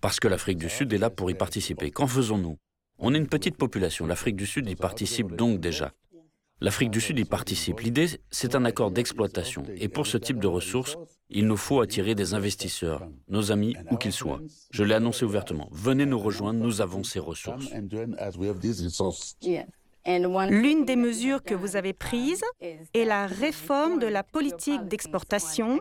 parce 0.00 0.20
que 0.20 0.28
l'Afrique 0.28 0.58
du 0.58 0.68
Sud 0.68 0.92
est 0.92 0.98
là 0.98 1.10
pour 1.10 1.30
y 1.30 1.34
participer. 1.34 1.90
Qu'en 1.90 2.06
faisons-nous? 2.06 2.56
On 2.98 3.14
est 3.14 3.18
une 3.18 3.28
petite 3.28 3.56
population, 3.56 4.06
l'Afrique 4.06 4.36
du 4.36 4.46
Sud 4.46 4.68
y 4.68 4.76
participe 4.76 5.34
donc 5.34 5.60
déjà. 5.60 5.92
L'Afrique 6.62 6.90
du 6.90 7.00
Sud 7.00 7.18
y 7.18 7.24
participe. 7.24 7.80
L'idée, 7.80 8.06
c'est 8.30 8.54
un 8.54 8.64
accord 8.64 8.92
d'exploitation. 8.92 9.64
Et 9.76 9.88
pour 9.88 10.06
ce 10.06 10.16
type 10.16 10.38
de 10.38 10.46
ressources, 10.46 10.96
il 11.28 11.48
nous 11.48 11.56
faut 11.56 11.80
attirer 11.80 12.14
des 12.14 12.34
investisseurs, 12.34 13.08
nos 13.28 13.50
amis, 13.50 13.74
où 13.90 13.96
qu'ils 13.96 14.12
soient. 14.12 14.40
Je 14.70 14.84
l'ai 14.84 14.94
annoncé 14.94 15.24
ouvertement. 15.24 15.68
Venez 15.72 16.06
nous 16.06 16.20
rejoindre, 16.20 16.60
nous 16.60 16.80
avons 16.80 17.02
ces 17.02 17.18
ressources. 17.18 17.66
L'une 20.06 20.84
des 20.84 20.96
mesures 20.96 21.42
que 21.42 21.54
vous 21.54 21.74
avez 21.74 21.92
prises 21.92 22.44
est 22.60 23.04
la 23.04 23.26
réforme 23.26 23.98
de 23.98 24.06
la 24.06 24.22
politique 24.22 24.86
d'exportation, 24.86 25.80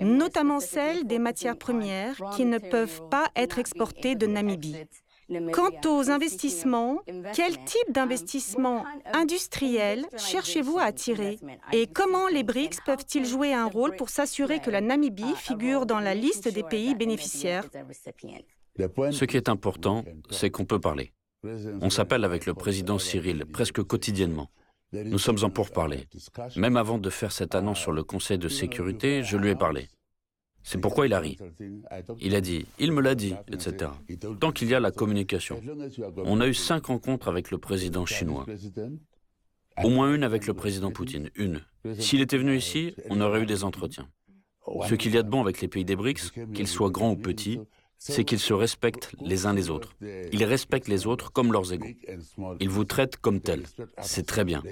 notamment 0.00 0.58
celle 0.58 1.06
des 1.06 1.20
matières 1.20 1.56
premières 1.56 2.16
qui 2.34 2.46
ne 2.46 2.58
peuvent 2.58 3.02
pas 3.10 3.28
être 3.36 3.60
exportées 3.60 4.16
de 4.16 4.26
Namibie. 4.26 4.74
Quant 5.52 5.70
aux 5.86 6.10
investissements, 6.10 7.00
quel 7.34 7.52
type 7.64 7.92
d'investissement 7.92 8.84
industriel 9.12 10.06
cherchez-vous 10.16 10.78
à 10.78 10.84
attirer 10.84 11.38
Et 11.72 11.86
comment 11.86 12.28
les 12.28 12.42
BRICS 12.42 12.78
peuvent-ils 12.84 13.24
jouer 13.24 13.54
un 13.54 13.66
rôle 13.66 13.94
pour 13.96 14.08
s'assurer 14.08 14.60
que 14.60 14.70
la 14.70 14.80
Namibie 14.80 15.34
figure 15.36 15.86
dans 15.86 16.00
la 16.00 16.14
liste 16.14 16.52
des 16.52 16.62
pays 16.64 16.94
bénéficiaires? 16.94 17.64
Ce 18.78 19.24
qui 19.24 19.36
est 19.36 19.48
important, 19.48 20.04
c'est 20.30 20.50
qu'on 20.50 20.64
peut 20.64 20.80
parler. 20.80 21.12
On 21.80 21.90
s'appelle 21.90 22.24
avec 22.24 22.46
le 22.46 22.54
président 22.54 22.98
Cyril 22.98 23.46
presque 23.46 23.82
quotidiennement. 23.82 24.50
Nous 24.92 25.18
sommes 25.18 25.44
en 25.44 25.50
pourparlers. 25.50 26.08
Même 26.56 26.76
avant 26.76 26.98
de 26.98 27.10
faire 27.10 27.30
cette 27.30 27.54
annonce 27.54 27.78
sur 27.78 27.92
le 27.92 28.02
Conseil 28.02 28.38
de 28.38 28.48
sécurité, 28.48 29.22
je 29.22 29.36
lui 29.36 29.50
ai 29.50 29.54
parlé. 29.54 29.88
C'est 30.62 30.78
pourquoi 30.78 31.06
il 31.06 31.14
a 31.14 31.20
ri. 31.20 31.38
Il 32.20 32.34
a 32.34 32.40
dit, 32.40 32.66
il 32.78 32.92
me 32.92 33.00
l'a 33.00 33.14
dit, 33.14 33.34
etc. 33.50 33.90
Tant 34.40 34.52
qu'il 34.52 34.68
y 34.68 34.74
a 34.74 34.80
la 34.80 34.90
communication. 34.90 35.60
On 36.24 36.40
a 36.40 36.46
eu 36.46 36.54
cinq 36.54 36.86
rencontres 36.86 37.28
avec 37.28 37.50
le 37.50 37.58
président 37.58 38.06
chinois. 38.06 38.46
Au 39.82 39.88
moins 39.88 40.14
une 40.14 40.24
avec 40.24 40.46
le 40.46 40.54
président 40.54 40.90
Poutine, 40.90 41.30
une. 41.36 41.62
S'il 41.98 42.20
était 42.20 42.36
venu 42.36 42.56
ici, 42.56 42.94
on 43.08 43.20
aurait 43.20 43.42
eu 43.42 43.46
des 43.46 43.64
entretiens. 43.64 44.08
Ce 44.88 44.94
qu'il 44.94 45.14
y 45.14 45.18
a 45.18 45.22
de 45.22 45.30
bon 45.30 45.40
avec 45.40 45.60
les 45.60 45.68
pays 45.68 45.84
des 45.84 45.96
BRICS, 45.96 46.32
qu'ils 46.54 46.68
soient 46.68 46.90
grands 46.90 47.12
ou 47.12 47.16
petits, 47.16 47.58
c'est 48.00 48.24
qu'ils 48.24 48.38
se 48.38 48.54
respectent 48.54 49.12
les 49.20 49.44
uns 49.44 49.52
les 49.52 49.68
autres. 49.68 49.94
Ils 50.32 50.44
respectent 50.44 50.88
les 50.88 51.06
autres 51.06 51.30
comme 51.30 51.52
leurs 51.52 51.70
égaux. 51.72 51.86
Ils 52.58 52.70
vous 52.70 52.84
traitent 52.84 53.18
comme 53.18 53.40
tels. 53.40 53.64
C'est 54.00 54.26
très 54.26 54.42
bien. 54.42 54.62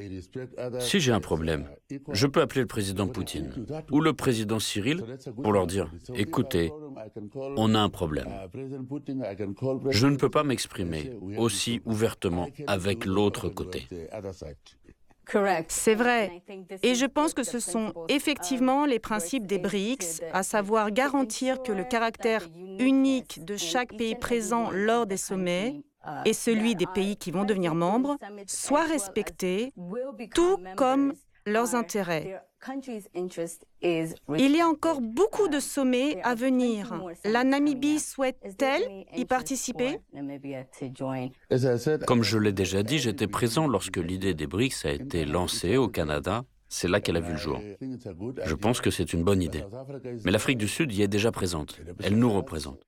Si 0.80 0.98
j'ai 0.98 1.12
un 1.12 1.20
problème, 1.20 1.68
je 2.10 2.26
peux 2.26 2.40
appeler 2.40 2.62
le 2.62 2.66
président 2.66 3.06
Poutine 3.06 3.66
ou 3.90 4.00
le 4.00 4.14
président 4.14 4.58
Cyril 4.58 5.04
pour 5.42 5.52
leur 5.52 5.66
dire, 5.66 5.92
écoutez, 6.14 6.72
on 7.34 7.74
a 7.74 7.80
un 7.80 7.90
problème. 7.90 8.30
Je 9.90 10.06
ne 10.06 10.16
peux 10.16 10.30
pas 10.30 10.42
m'exprimer 10.42 11.12
aussi 11.36 11.82
ouvertement 11.84 12.48
avec 12.66 13.04
l'autre 13.04 13.50
côté. 13.50 13.86
C'est 15.68 15.94
vrai. 15.94 16.42
Et 16.82 16.94
je 16.94 17.06
pense 17.06 17.34
que 17.34 17.42
ce 17.42 17.60
sont 17.60 17.92
effectivement 18.08 18.86
les 18.86 18.98
principes 18.98 19.46
des 19.46 19.58
BRICS, 19.58 20.22
à 20.32 20.42
savoir 20.42 20.90
garantir 20.90 21.62
que 21.62 21.72
le 21.72 21.84
caractère 21.84 22.48
unique 22.78 23.44
de 23.44 23.56
chaque 23.56 23.96
pays 23.96 24.14
présent 24.14 24.70
lors 24.70 25.06
des 25.06 25.16
sommets 25.16 25.82
et 26.24 26.32
celui 26.32 26.74
des 26.74 26.86
pays 26.86 27.16
qui 27.16 27.30
vont 27.30 27.44
devenir 27.44 27.74
membres 27.74 28.16
soit 28.46 28.84
respecté, 28.84 29.72
tout 30.34 30.58
comme 30.76 31.12
leurs 31.48 31.74
intérêts. 31.74 32.42
Il 33.82 34.56
y 34.56 34.60
a 34.60 34.66
encore 34.66 35.00
beaucoup 35.00 35.48
de 35.48 35.60
sommets 35.60 36.20
à 36.22 36.34
venir. 36.34 37.00
La 37.24 37.44
Namibie 37.44 38.00
souhaite-t-elle 38.00 39.06
y 39.16 39.24
participer? 39.24 40.00
Comme 42.06 42.22
je 42.22 42.38
l'ai 42.38 42.52
déjà 42.52 42.82
dit, 42.82 42.98
j'étais 42.98 43.28
présent 43.28 43.66
lorsque 43.66 43.96
l'idée 43.96 44.34
des 44.34 44.46
BRICS 44.46 44.84
a 44.84 44.90
été 44.90 45.24
lancée 45.24 45.76
au 45.76 45.88
Canada. 45.88 46.44
C'est 46.68 46.88
là 46.88 47.00
qu'elle 47.00 47.16
a 47.16 47.20
vu 47.20 47.32
le 47.32 47.38
jour. 47.38 47.60
Je 48.44 48.54
pense 48.54 48.80
que 48.80 48.90
c'est 48.90 49.12
une 49.12 49.24
bonne 49.24 49.40
idée. 49.40 49.64
Mais 50.24 50.30
l'Afrique 50.30 50.58
du 50.58 50.68
Sud 50.68 50.92
y 50.92 51.02
est 51.02 51.08
déjà 51.08 51.32
présente. 51.32 51.80
Elle 52.02 52.18
nous 52.18 52.32
représente. 52.32 52.80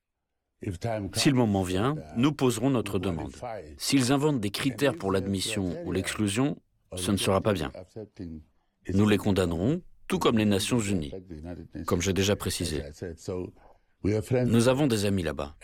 Si 1.15 1.29
le 1.29 1.35
moment 1.35 1.63
vient, 1.63 1.95
nous 2.15 2.31
poserons 2.33 2.69
notre 2.69 2.99
demande. 2.99 3.33
S'ils 3.77 4.11
inventent 4.11 4.39
des 4.39 4.51
critères 4.51 4.95
pour 4.95 5.11
l'admission 5.11 5.75
ou 5.85 5.91
l'exclusion, 5.91 6.57
ce 6.95 7.11
ne 7.11 7.17
sera 7.17 7.41
pas 7.41 7.53
bien. 7.53 7.71
Nous 8.89 9.07
les 9.07 9.17
condamnerons, 9.17 9.81
tout 10.07 10.19
comme 10.19 10.37
les 10.37 10.45
Nations 10.45 10.79
Unies, 10.79 11.13
comme 11.85 12.01
j'ai 12.01 12.13
déjà 12.13 12.35
précisé. 12.35 12.81
Nous 14.03 14.67
avons 14.67 14.87
des 14.87 15.05
amis 15.05 15.23
là-bas. 15.23 15.55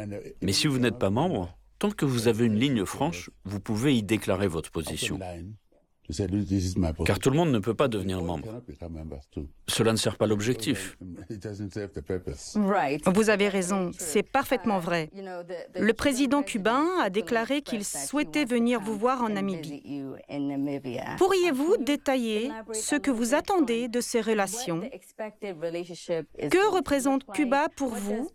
Mais 0.41 0.53
si 0.53 0.67
vous 0.67 0.79
n'êtes 0.79 0.99
pas 0.99 1.09
membre, 1.09 1.57
tant 1.79 1.91
que 1.91 2.05
vous 2.05 2.27
avez 2.27 2.45
une 2.45 2.59
ligne 2.59 2.85
franche, 2.85 3.29
vous 3.43 3.59
pouvez 3.59 3.95
y 3.95 4.03
déclarer 4.03 4.47
votre 4.47 4.71
position. 4.71 5.19
Car 7.05 7.19
tout 7.19 7.29
le 7.29 7.35
monde 7.35 7.51
ne 7.51 7.59
peut 7.59 7.73
pas 7.73 7.87
devenir 7.87 8.21
membre. 8.21 8.61
Cela 9.67 9.91
ne 9.91 9.97
sert 9.97 10.17
pas 10.17 10.25
l'objectif. 10.25 10.97
Vous 13.05 13.29
avez 13.29 13.49
raison, 13.49 13.91
c'est 13.97 14.23
parfaitement 14.23 14.79
vrai. 14.79 15.09
Le 15.75 15.93
président 15.93 16.43
cubain 16.43 16.85
a 17.01 17.09
déclaré 17.09 17.61
qu'il 17.61 17.83
souhaitait 17.83 18.45
venir 18.45 18.79
vous 18.79 18.97
voir 18.97 19.21
en 19.21 19.29
Namibie. 19.29 19.83
Pourriez-vous 21.17 21.77
détailler 21.77 22.51
ce 22.73 22.95
que 22.95 23.11
vous 23.11 23.33
attendez 23.33 23.89
de 23.89 23.99
ces 23.99 24.21
relations? 24.21 24.81
Que 26.39 26.73
représente 26.73 27.25
Cuba 27.33 27.67
pour 27.75 27.93
vous 27.93 28.29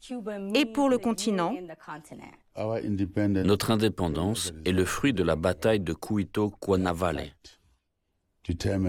et 0.54 0.66
pour 0.66 0.90
le 0.90 0.98
continent? 0.98 1.54
Notre 3.44 3.70
indépendance 3.70 4.52
est 4.66 4.72
le 4.72 4.84
fruit 4.84 5.14
de 5.14 5.22
la 5.22 5.36
bataille 5.36 5.80
de 5.80 5.94
Cuito-Cuanavale. 5.94 7.30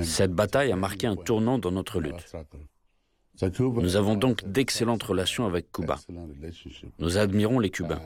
Cette 0.04 0.34
bataille 0.34 0.72
a 0.72 0.76
marqué 0.76 1.08
un 1.08 1.16
tournant 1.16 1.58
dans 1.60 1.72
notre 1.72 2.00
lutte. 2.00 2.34
Nous 3.42 3.96
avons 3.96 4.16
donc 4.16 4.44
d'excellentes 4.46 5.04
relations 5.04 5.46
avec 5.46 5.72
Cuba. 5.72 6.00
Nous 7.00 7.18
admirons 7.18 7.60
les 7.60 7.70
Cubains. 7.70 8.02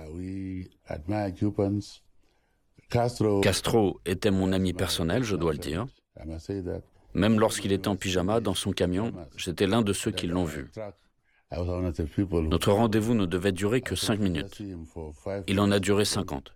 Castro 2.89 3.99
était 4.05 4.31
mon 4.31 4.53
ami 4.53 4.73
personnel, 4.73 5.23
je 5.23 5.35
dois 5.35 5.51
le 5.51 5.57
dire. 5.57 5.85
Même 7.13 7.39
lorsqu'il 7.39 7.71
était 7.71 7.87
en 7.87 7.95
pyjama 7.95 8.39
dans 8.39 8.53
son 8.53 8.71
camion, 8.71 9.13
j'étais 9.35 9.67
l'un 9.67 9.81
de 9.81 9.93
ceux 9.93 10.11
qui 10.11 10.27
l'ont 10.27 10.45
vu. 10.45 10.69
Notre 11.51 12.71
rendez-vous 12.71 13.13
ne 13.13 13.25
devait 13.25 13.51
durer 13.51 13.81
que 13.81 13.95
cinq 13.95 14.19
minutes. 14.19 14.61
Il 15.47 15.59
en 15.59 15.71
a 15.71 15.79
duré 15.79 16.05
cinquante. 16.05 16.55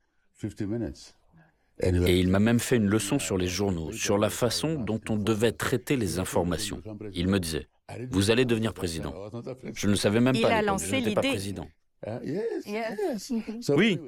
Et 1.82 2.20
il 2.20 2.28
m'a 2.28 2.40
même 2.40 2.60
fait 2.60 2.78
une 2.78 2.88
leçon 2.88 3.20
sur 3.20 3.38
les 3.38 3.48
journaux, 3.48 3.92
sur 3.92 4.18
la 4.18 4.30
façon 4.30 4.76
dont 4.76 5.02
on 5.10 5.16
devait 5.16 5.52
traiter 5.52 5.96
les 5.98 6.20
informations. 6.20 6.82
Il 7.14 7.28
me 7.28 7.40
disait, 7.40 7.68
vous 8.10 8.32
allez 8.32 8.46
devenir 8.46 8.74
président. 8.74 9.14
Je 9.74 9.88
ne 9.88 9.96
savais 9.96 10.22
même 10.22 10.40
pas, 10.40 10.62
que 10.62 10.80
je 10.80 11.14
pas 11.14 11.22
président. 11.22 11.68
Oui, 13.70 14.00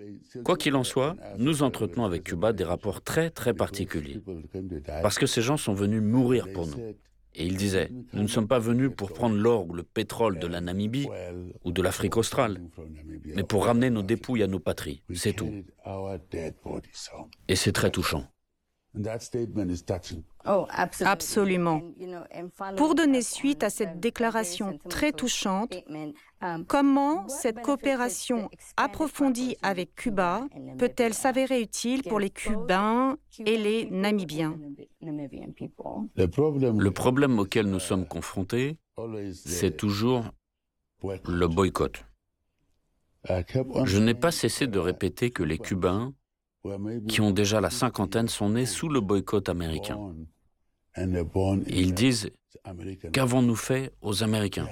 quoi 0.43 0.57
qu'il 0.57 0.75
en 0.75 0.83
soit, 0.83 1.15
nous 1.37 1.63
entretenons 1.63 2.05
avec 2.05 2.23
Cuba 2.23 2.53
des 2.53 2.63
rapports 2.63 3.01
très 3.01 3.29
très 3.29 3.53
particuliers, 3.53 4.21
parce 5.01 5.19
que 5.19 5.27
ces 5.27 5.41
gens 5.41 5.57
sont 5.57 5.73
venus 5.73 6.01
mourir 6.01 6.47
pour 6.53 6.67
nous. 6.67 6.95
Et 7.35 7.45
ils 7.45 7.57
disaient, 7.57 7.89
nous 8.13 8.21
ne 8.21 8.27
sommes 8.27 8.47
pas 8.47 8.59
venus 8.59 8.91
pour 8.95 9.11
prendre 9.11 9.35
l'or 9.35 9.67
ou 9.69 9.73
le 9.73 9.83
pétrole 9.83 10.37
de 10.39 10.47
la 10.47 10.61
Namibie 10.61 11.07
ou 11.63 11.71
de 11.71 11.81
l'Afrique 11.81 12.17
australe, 12.17 12.61
mais 13.25 13.43
pour 13.43 13.65
ramener 13.65 13.89
nos 13.89 14.03
dépouilles 14.03 14.43
à 14.43 14.47
nos 14.47 14.59
patries, 14.59 15.01
c'est 15.13 15.33
tout. 15.33 15.51
Et 17.47 17.55
c'est 17.55 17.71
très 17.71 17.89
touchant. 17.89 18.25
Oh, 20.45 20.67
absolument. 20.69 21.81
Pour 22.75 22.95
donner 22.95 23.21
suite 23.21 23.63
à 23.63 23.69
cette 23.69 23.99
déclaration 23.99 24.77
très 24.89 25.13
touchante, 25.13 25.75
um, 26.41 26.65
comment 26.65 27.27
cette 27.29 27.61
coopération 27.61 28.49
approfondie 28.75 29.55
avec 29.61 29.95
Cuba 29.95 30.47
peut-elle 30.77 31.13
s'avérer 31.13 31.61
utile 31.61 32.03
pour 32.03 32.19
les 32.19 32.29
Cubains 32.29 33.17
et 33.45 33.57
les 33.57 33.85
Namibiens? 33.85 34.57
Le 35.01 36.89
problème 36.89 37.39
auquel 37.39 37.67
nous 37.67 37.79
sommes 37.79 38.05
confrontés, 38.05 38.77
c'est 39.33 39.77
toujours 39.77 40.25
le 41.27 41.47
boycott. 41.47 42.03
Je 43.85 43.99
n'ai 43.99 44.13
pas 44.13 44.31
cessé 44.31 44.67
de 44.67 44.79
répéter 44.79 45.31
que 45.31 45.43
les 45.43 45.57
Cubains 45.57 46.13
qui 47.07 47.21
ont 47.21 47.31
déjà 47.31 47.61
la 47.61 47.69
cinquantaine 47.69 48.27
sont 48.27 48.49
nés 48.49 48.65
sous 48.65 48.89
le 48.89 49.01
boycott 49.01 49.49
américain. 49.49 49.97
ils 51.67 51.93
disent, 51.93 52.29
qu'avons-nous 53.11 53.55
fait 53.55 53.91
aux 54.01 54.23
Américains? 54.23 54.67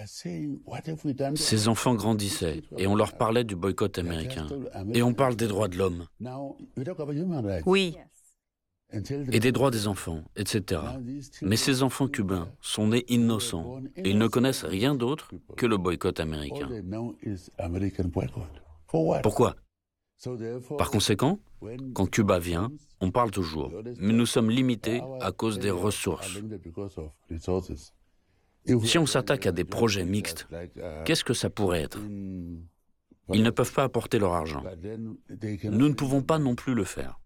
Ces 1.36 1.68
enfants 1.68 1.96
grandissaient 1.96 2.62
et 2.78 2.88
on 2.88 2.96
leur 2.96 3.18
parlait 3.18 3.44
du 3.44 3.56
boycott 3.56 3.98
américain. 3.98 4.48
Et 4.94 5.04
on 5.04 5.14
parle 5.14 5.36
des 5.36 5.48
droits 5.48 5.68
de 5.68 5.78
l'homme. 5.78 6.06
Oui. 7.66 7.98
Et 9.32 9.40
des 9.40 9.54
droits 9.54 9.72
des 9.72 9.88
enfants, 9.88 10.22
etc. 10.36 10.82
Mais 11.42 11.56
ces 11.56 11.82
enfants 11.82 12.08
cubains 12.08 12.50
sont 12.62 12.88
nés 12.88 13.06
innocents 13.08 13.82
et 13.96 14.10
ils 14.10 14.18
ne 14.18 14.28
connaissent 14.28 14.66
rien 14.66 14.96
d'autre 14.96 15.32
que 15.56 15.66
le 15.66 15.78
boycott 15.78 16.20
américain. 16.20 16.70
Pourquoi? 19.24 19.56
Par 20.78 20.92
conséquent, 20.92 21.40
quand 21.94 22.06
Cuba 22.10 22.40
vient, 22.40 22.72
on 23.00 23.12
parle 23.12 23.32
toujours, 23.32 23.72
mais 24.00 24.14
nous 24.14 24.26
sommes 24.26 24.50
limités 24.50 25.02
à 25.20 25.32
cause 25.32 25.60
des 25.60 25.72
ressources. 25.72 26.40
Si 28.84 28.98
on 28.98 29.06
s'attaque 29.06 29.48
à 29.48 29.52
des 29.52 29.64
projets 29.64 30.06
mixtes, 30.06 30.48
qu'est-ce 31.06 31.24
que 31.24 31.34
ça 31.34 31.50
pourrait 31.50 31.82
être? 31.82 32.00
Ils 33.34 33.44
ne 33.44 33.50
peuvent 33.50 33.74
pas 33.74 33.84
apporter 33.84 34.20
leur 34.20 34.34
argent. 34.34 34.64
Nous 35.64 35.90
ne 35.90 35.94
pouvons 35.94 36.22
pas 36.22 36.38
non 36.38 36.56
plus 36.56 36.74
le 36.74 36.84
faire. 36.84 37.20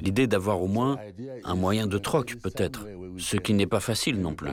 L'idée 0.00 0.26
d'avoir 0.26 0.62
au 0.62 0.68
moins 0.68 0.96
un 1.44 1.54
moyen 1.54 1.86
de 1.86 1.98
troc, 1.98 2.36
peut-être, 2.36 2.86
ce 3.18 3.36
qui 3.36 3.54
n'est 3.54 3.66
pas 3.66 3.80
facile 3.80 4.20
non 4.20 4.34
plus. 4.34 4.50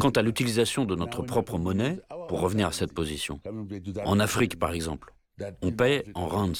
Quant 0.00 0.10
à 0.10 0.22
l'utilisation 0.22 0.84
de 0.84 0.94
notre 0.94 1.22
propre 1.22 1.58
monnaie, 1.58 2.00
pour 2.28 2.40
revenir 2.40 2.68
à 2.68 2.72
cette 2.72 2.92
position, 2.92 3.40
en 4.04 4.20
Afrique 4.20 4.58
par 4.58 4.72
exemple, 4.72 5.12
on 5.62 5.70
paye 5.72 6.04
en 6.14 6.26
rands. 6.28 6.52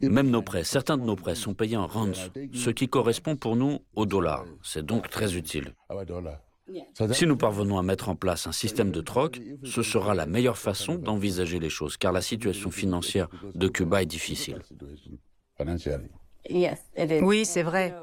Même 0.00 0.30
nos 0.30 0.42
prêts, 0.42 0.64
certains 0.64 0.98
de 0.98 1.04
nos 1.04 1.16
prêts 1.16 1.34
sont 1.34 1.54
payés 1.54 1.76
en 1.76 1.86
rands, 1.86 2.12
ce 2.52 2.70
qui 2.70 2.88
correspond 2.88 3.36
pour 3.36 3.56
nous 3.56 3.78
au 3.94 4.04
dollar. 4.04 4.44
C'est 4.62 4.84
donc 4.84 5.08
très 5.08 5.36
utile. 5.36 5.74
Si 7.12 7.26
nous 7.26 7.36
parvenons 7.36 7.78
à 7.78 7.82
mettre 7.82 8.08
en 8.08 8.16
place 8.16 8.46
un 8.46 8.52
système 8.52 8.90
de 8.90 9.00
troc, 9.00 9.40
ce 9.62 9.82
sera 9.82 10.14
la 10.14 10.26
meilleure 10.26 10.58
façon 10.58 10.96
d'envisager 10.96 11.58
les 11.58 11.70
choses, 11.70 11.96
car 11.96 12.12
la 12.12 12.22
situation 12.22 12.70
financière 12.70 13.28
de 13.54 13.68
Cuba 13.68 14.02
est 14.02 14.06
difficile. 14.06 14.58
Oui, 17.22 17.44
c'est 17.44 17.62
vrai. 17.62 17.94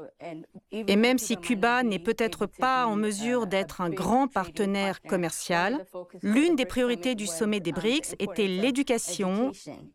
Et 0.72 0.96
même 0.96 1.18
si 1.18 1.36
Cuba 1.36 1.82
n'est 1.82 1.98
peut-être 1.98 2.46
pas 2.46 2.86
en 2.86 2.96
mesure 2.96 3.46
d'être 3.46 3.80
un 3.80 3.90
grand 3.90 4.28
partenaire 4.28 5.00
commercial, 5.02 5.86
l'une 6.22 6.56
des 6.56 6.64
priorités 6.66 7.14
du 7.14 7.26
sommet 7.26 7.60
des 7.60 7.72
BRICS 7.72 8.14
était 8.18 8.48
l'éducation 8.48 9.52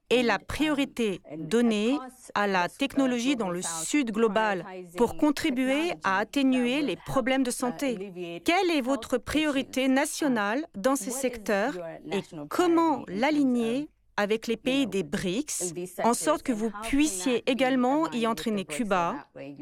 et 0.09 0.23
la 0.23 0.39
priorité 0.39 1.21
donnée 1.37 1.97
à 2.35 2.47
la 2.47 2.69
technologie 2.69 3.35
dans 3.35 3.49
le 3.49 3.61
sud 3.61 4.11
global 4.11 4.65
pour 4.97 5.17
contribuer 5.17 5.93
à 6.03 6.19
atténuer 6.19 6.81
les 6.81 6.95
problèmes 6.95 7.43
de 7.43 7.51
santé. 7.51 8.41
Quelle 8.45 8.71
est 8.71 8.81
votre 8.81 9.17
priorité 9.17 9.87
nationale 9.87 10.65
dans 10.75 10.95
ces 10.95 11.11
secteurs 11.11 11.77
et 12.11 12.21
comment 12.49 13.03
l'aligner 13.07 13.89
avec 14.19 14.47
les 14.47 14.57
pays 14.57 14.85
des 14.85 15.03
BRICS, 15.03 15.73
en 16.03 16.13
sorte 16.13 16.43
que 16.43 16.51
vous 16.51 16.71
puissiez 16.83 17.49
également 17.49 18.11
y 18.11 18.27
entraîner 18.27 18.65
Cuba, 18.65 19.15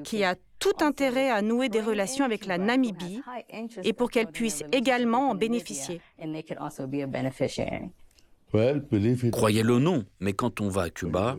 qui 0.03 0.23
a 0.23 0.33
tout 0.57 0.73
intérêt 0.81 1.29
à 1.29 1.43
nouer 1.43 1.69
des 1.69 1.79
relations 1.79 2.25
avec 2.25 2.47
la 2.47 2.57
Namibie 2.57 3.21
et 3.83 3.93
pour 3.93 4.09
qu'elle 4.09 4.31
puisse 4.31 4.63
également 4.71 5.29
en 5.29 5.35
bénéficier. 5.35 6.01
Croyez-le 9.31 9.75
ou 9.75 9.79
non, 9.79 10.05
mais 10.19 10.33
quand 10.33 10.59
on 10.59 10.69
va 10.69 10.83
à 10.83 10.89
Cuba, 10.89 11.37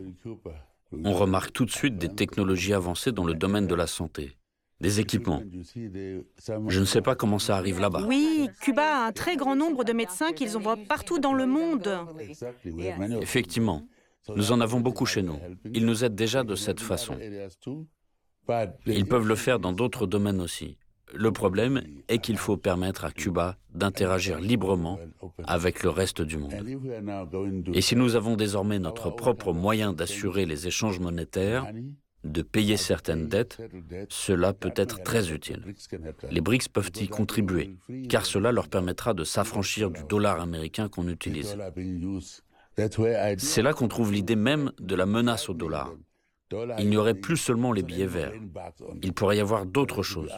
on 0.93 1.13
remarque 1.13 1.51
tout 1.51 1.65
de 1.65 1.71
suite 1.71 1.97
des 1.97 2.07
technologies 2.07 2.73
avancées 2.73 3.11
dans 3.11 3.25
le 3.25 3.33
domaine 3.33 3.67
de 3.67 3.75
la 3.75 3.87
santé 3.87 4.38
des 4.81 4.99
équipements. 4.99 5.43
Je 5.75 6.79
ne 6.79 6.85
sais 6.85 7.01
pas 7.01 7.15
comment 7.15 7.39
ça 7.39 7.57
arrive 7.57 7.79
là-bas. 7.79 8.03
Oui, 8.07 8.49
Cuba 8.61 8.83
a 8.83 9.07
un 9.07 9.11
très 9.11 9.35
grand 9.35 9.55
nombre 9.55 9.83
de 9.83 9.93
médecins 9.93 10.31
qu'ils 10.31 10.55
envoient 10.57 10.77
partout 10.77 11.19
dans 11.19 11.33
le 11.33 11.45
monde. 11.45 11.89
Effectivement, 13.21 13.83
nous 14.35 14.51
en 14.51 14.61
avons 14.61 14.79
beaucoup 14.79 15.05
chez 15.05 15.21
nous. 15.21 15.39
Ils 15.73 15.85
nous 15.85 16.03
aident 16.03 16.15
déjà 16.15 16.43
de 16.43 16.55
cette 16.55 16.79
façon. 16.79 17.17
Ils 18.85 19.05
peuvent 19.05 19.27
le 19.27 19.35
faire 19.35 19.59
dans 19.59 19.73
d'autres 19.73 20.07
domaines 20.07 20.41
aussi. 20.41 20.77
Le 21.13 21.31
problème 21.31 21.81
est 22.07 22.19
qu'il 22.19 22.37
faut 22.37 22.57
permettre 22.57 23.03
à 23.03 23.11
Cuba 23.11 23.57
d'interagir 23.73 24.39
librement 24.39 24.99
avec 25.45 25.81
le 25.83 25.89
reste 25.89 26.21
du 26.21 26.37
monde. 26.37 26.53
Et 27.73 27.81
si 27.81 27.95
nous 27.95 28.15
avons 28.15 28.35
désormais 28.35 28.79
notre 28.79 29.09
propre 29.09 29.51
moyen 29.51 29.91
d'assurer 29.91 30.45
les 30.45 30.67
échanges 30.67 30.99
monétaires, 30.99 31.65
de 32.23 32.41
payer 32.41 32.77
certaines 32.77 33.27
dettes, 33.27 33.59
cela 34.09 34.53
peut 34.53 34.73
être 34.75 35.03
très 35.03 35.31
utile. 35.31 35.63
Les 36.31 36.41
BRICS 36.41 36.67
peuvent 36.67 36.91
y 36.99 37.07
contribuer, 37.07 37.77
car 38.09 38.25
cela 38.25 38.51
leur 38.51 38.67
permettra 38.67 39.13
de 39.13 39.23
s'affranchir 39.23 39.89
du 39.89 40.03
dollar 40.03 40.41
américain 40.41 40.89
qu'on 40.89 41.07
utilise. 41.07 41.57
C'est 43.37 43.61
là 43.61 43.73
qu'on 43.73 43.87
trouve 43.87 44.11
l'idée 44.11 44.35
même 44.35 44.71
de 44.79 44.95
la 44.95 45.05
menace 45.05 45.49
au 45.49 45.53
dollar. 45.53 45.91
Il 46.79 46.89
n'y 46.89 46.97
aurait 46.97 47.13
plus 47.13 47.37
seulement 47.37 47.71
les 47.71 47.83
billets 47.83 48.07
verts. 48.07 48.33
Il 49.03 49.13
pourrait 49.13 49.37
y 49.37 49.39
avoir 49.39 49.65
d'autres 49.65 50.01
choses. 50.01 50.31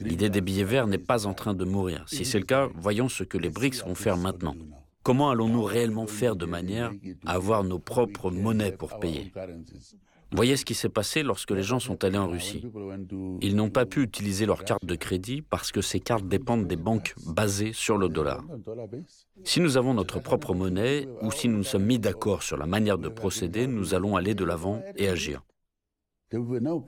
L'idée 0.00 0.28
des 0.28 0.40
billets 0.40 0.64
verts 0.64 0.88
n'est 0.88 0.98
pas 0.98 1.26
en 1.26 1.34
train 1.34 1.54
de 1.54 1.64
mourir. 1.64 2.04
Si 2.08 2.24
c'est 2.24 2.40
le 2.40 2.44
cas, 2.44 2.68
voyons 2.74 3.08
ce 3.08 3.22
que 3.22 3.38
les 3.38 3.50
BRICS 3.50 3.84
vont 3.84 3.94
faire 3.94 4.16
maintenant. 4.16 4.56
Comment 5.04 5.30
allons-nous 5.30 5.62
réellement 5.62 6.06
faire 6.06 6.34
de 6.34 6.46
manière 6.46 6.90
à 7.26 7.34
avoir 7.34 7.62
nos 7.62 7.78
propres 7.78 8.30
monnaies 8.30 8.72
pour 8.72 8.98
payer? 8.98 9.32
Voyez 10.34 10.56
ce 10.56 10.64
qui 10.64 10.74
s'est 10.74 10.88
passé 10.88 11.22
lorsque 11.22 11.52
les 11.52 11.62
gens 11.62 11.78
sont 11.78 12.02
allés 12.02 12.18
en 12.18 12.28
Russie. 12.28 12.66
Ils 13.40 13.54
n'ont 13.54 13.70
pas 13.70 13.86
pu 13.86 14.02
utiliser 14.02 14.46
leur 14.46 14.64
carte 14.64 14.84
de 14.84 14.96
crédit 14.96 15.42
parce 15.42 15.70
que 15.70 15.80
ces 15.80 16.00
cartes 16.00 16.26
dépendent 16.26 16.66
des 16.66 16.76
banques 16.76 17.14
basées 17.24 17.72
sur 17.72 17.98
le 17.98 18.08
dollar. 18.08 18.42
Si 19.44 19.60
nous 19.60 19.76
avons 19.76 19.94
notre 19.94 20.18
propre 20.18 20.52
monnaie 20.52 21.06
ou 21.22 21.30
si 21.30 21.48
nous 21.48 21.58
nous 21.58 21.62
sommes 21.62 21.84
mis 21.84 22.00
d'accord 22.00 22.42
sur 22.42 22.56
la 22.56 22.66
manière 22.66 22.98
de 22.98 23.08
procéder, 23.08 23.68
nous 23.68 23.94
allons 23.94 24.16
aller 24.16 24.34
de 24.34 24.44
l'avant 24.44 24.82
et 24.96 25.08
agir. 25.08 25.44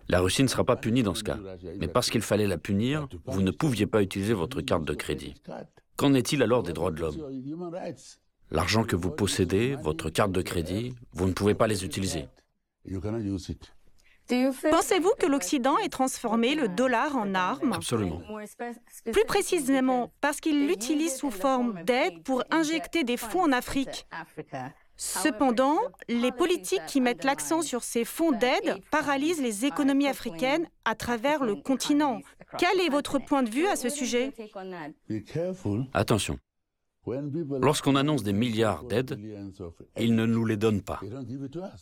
La 0.08 0.20
Russie 0.20 0.42
ne 0.42 0.48
sera 0.48 0.64
pas 0.64 0.74
punie 0.74 1.04
dans 1.04 1.14
ce 1.14 1.22
cas. 1.22 1.38
Mais 1.78 1.86
parce 1.86 2.10
qu'il 2.10 2.22
fallait 2.22 2.48
la 2.48 2.58
punir, 2.58 3.06
vous 3.26 3.42
ne 3.42 3.52
pouviez 3.52 3.86
pas 3.86 4.02
utiliser 4.02 4.32
votre 4.32 4.60
carte 4.60 4.84
de 4.84 4.94
crédit. 4.94 5.34
Qu'en 5.94 6.14
est-il 6.14 6.42
alors 6.42 6.64
des 6.64 6.72
droits 6.72 6.90
de 6.90 7.00
l'homme? 7.00 7.16
L'argent 8.50 8.82
que 8.82 8.96
vous 8.96 9.10
possédez, 9.10 9.76
votre 9.76 10.10
carte 10.10 10.32
de 10.32 10.42
crédit, 10.42 10.94
vous 11.12 11.26
ne 11.28 11.32
pouvez 11.32 11.54
pas 11.54 11.68
les 11.68 11.84
utiliser. 11.84 12.26
Pensez-vous 14.28 15.12
que 15.18 15.26
l'Occident 15.26 15.78
ait 15.78 15.88
transformé 15.88 16.54
le 16.54 16.68
dollar 16.68 17.16
en 17.16 17.34
arme 17.34 17.72
Absolument. 17.72 18.20
Plus 19.12 19.24
précisément 19.24 20.10
parce 20.20 20.40
qu'il 20.40 20.66
l'utilise 20.66 21.14
sous 21.16 21.30
forme 21.30 21.82
d'aide 21.84 22.22
pour 22.24 22.42
injecter 22.50 23.04
des 23.04 23.16
fonds 23.16 23.42
en 23.42 23.52
Afrique. 23.52 24.06
Cependant, 24.96 25.78
les 26.08 26.32
politiques 26.32 26.86
qui 26.86 27.00
mettent 27.00 27.24
l'accent 27.24 27.60
sur 27.60 27.84
ces 27.84 28.04
fonds 28.04 28.32
d'aide 28.32 28.80
paralysent 28.90 29.42
les 29.42 29.66
économies 29.66 30.08
africaines 30.08 30.66
à 30.84 30.94
travers 30.94 31.44
le 31.44 31.54
continent. 31.54 32.20
Quel 32.58 32.80
est 32.80 32.88
votre 32.88 33.18
point 33.18 33.42
de 33.42 33.50
vue 33.50 33.66
à 33.66 33.76
ce 33.76 33.90
sujet? 33.90 34.32
Attention, 35.92 36.38
Lorsqu'on 37.60 37.96
annonce 37.96 38.22
des 38.22 38.32
milliards 38.32 38.84
d'aides, 38.84 39.18
ils 39.98 40.14
ne 40.14 40.26
nous 40.26 40.44
les 40.44 40.56
donnent 40.56 40.82
pas. 40.82 41.00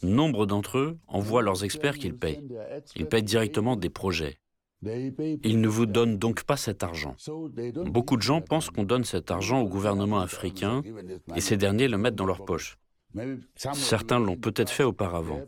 Nombre 0.03 0.47
d'entre 0.47 0.79
eux 0.79 0.99
envoient 1.09 1.43
leurs 1.43 1.65
experts 1.65 1.99
qu'ils 1.99 2.17
payent. 2.17 2.47
Ils 2.97 3.07
payent 3.07 3.23
directement 3.23 3.77
des 3.77 3.91
projets. 3.91 4.39
Ils 4.85 5.61
ne 5.61 5.69
vous 5.69 5.87
donnent 5.87 6.19
donc 6.19 6.45
pas 6.45 6.57
cet 6.57 6.83
argent. 6.83 7.17
Beaucoup 7.87 8.17
de 8.17 8.23
gens 8.23 8.41
pensent 8.41 8.71
qu'on 8.71 8.85
donne 8.85 9.05
cet 9.05 9.31
argent 9.31 9.61
au 9.61 9.69
gouvernement 9.69 10.21
africain 10.21 10.83
et 11.35 11.41
ces 11.41 11.57
derniers 11.57 11.89
le 11.89 11.97
mettent 11.99 12.17
dans 12.17 12.27
leur 12.27 12.45
poche. 12.45 12.79
Certains 13.75 14.19
l'ont 14.19 14.37
peut-être 14.37 14.71
fait 14.71 14.85
auparavant. 14.85 15.43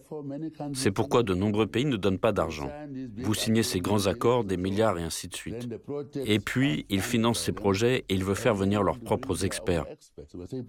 C'est 0.74 0.90
pourquoi 0.90 1.22
de 1.22 1.34
nombreux 1.34 1.66
pays 1.66 1.84
ne 1.84 1.96
donnent 1.96 2.18
pas 2.18 2.32
d'argent. 2.32 2.70
Vous 3.18 3.34
signez 3.34 3.62
ces 3.62 3.80
grands 3.80 4.06
accords, 4.06 4.44
des 4.44 4.56
milliards 4.56 4.98
et 4.98 5.02
ainsi 5.02 5.28
de 5.28 5.34
suite. 5.34 5.68
Et 6.14 6.38
puis, 6.38 6.86
ils 6.88 7.02
financent 7.02 7.40
ces 7.40 7.52
projets 7.52 8.04
et 8.08 8.14
ils 8.14 8.24
veulent 8.24 8.36
faire 8.36 8.54
venir 8.54 8.82
leurs 8.82 8.98
propres 8.98 9.44
experts. 9.44 9.86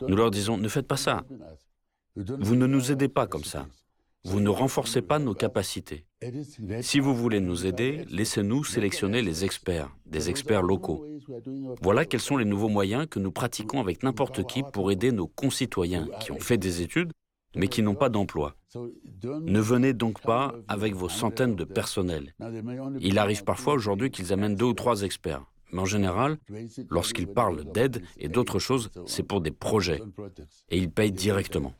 Nous 0.07 0.15
leur 0.15 0.31
disons, 0.31 0.57
ne 0.57 0.67
faites 0.67 0.87
pas 0.87 0.97
ça. 0.97 1.23
Vous 2.15 2.55
ne 2.55 2.65
nous 2.65 2.91
aidez 2.91 3.07
pas 3.07 3.27
comme 3.27 3.43
ça. 3.43 3.67
Vous 4.27 4.41
ne 4.41 4.49
renforcez 4.49 5.01
pas 5.01 5.19
nos 5.19 5.33
capacités. 5.33 6.05
Si 6.81 6.99
vous 6.99 7.15
voulez 7.15 7.39
nous 7.39 7.65
aider, 7.65 8.03
laissez-nous 8.09 8.65
sélectionner 8.65 9.21
les 9.21 9.45
experts, 9.45 9.95
des 10.05 10.29
experts 10.29 10.63
locaux. 10.63 11.05
Voilà 11.81 12.03
quels 12.03 12.19
sont 12.19 12.35
les 12.35 12.43
nouveaux 12.43 12.67
moyens 12.67 13.07
que 13.09 13.19
nous 13.19 13.31
pratiquons 13.31 13.79
avec 13.79 14.03
n'importe 14.03 14.45
qui 14.45 14.63
pour 14.73 14.91
aider 14.91 15.13
nos 15.13 15.27
concitoyens 15.27 16.09
qui 16.19 16.33
ont 16.33 16.39
fait 16.39 16.57
des 16.57 16.81
études, 16.81 17.13
mais 17.55 17.69
qui 17.69 17.81
n'ont 17.81 17.95
pas 17.95 18.09
d'emploi. 18.09 18.55
Ne 19.45 19.61
venez 19.61 19.93
donc 19.93 20.19
pas 20.21 20.53
avec 20.67 20.93
vos 20.93 21.09
centaines 21.09 21.55
de 21.55 21.63
personnels. 21.63 22.33
Il 22.99 23.19
arrive 23.19 23.45
parfois 23.45 23.75
aujourd'hui 23.75 24.11
qu'ils 24.11 24.33
amènent 24.33 24.55
deux 24.55 24.65
ou 24.65 24.73
trois 24.73 25.03
experts. 25.03 25.45
Mais 25.71 25.79
en 25.79 25.85
général, 25.85 26.37
lorsqu'ils 26.89 27.27
parlent 27.27 27.63
d'aide 27.63 28.01
et 28.17 28.29
d'autres 28.29 28.59
choses, 28.59 28.89
c'est 29.05 29.23
pour 29.23 29.41
des 29.41 29.51
projets. 29.51 30.01
Et 30.69 30.77
ils 30.77 30.91
payent 30.91 31.11
directement. 31.11 31.73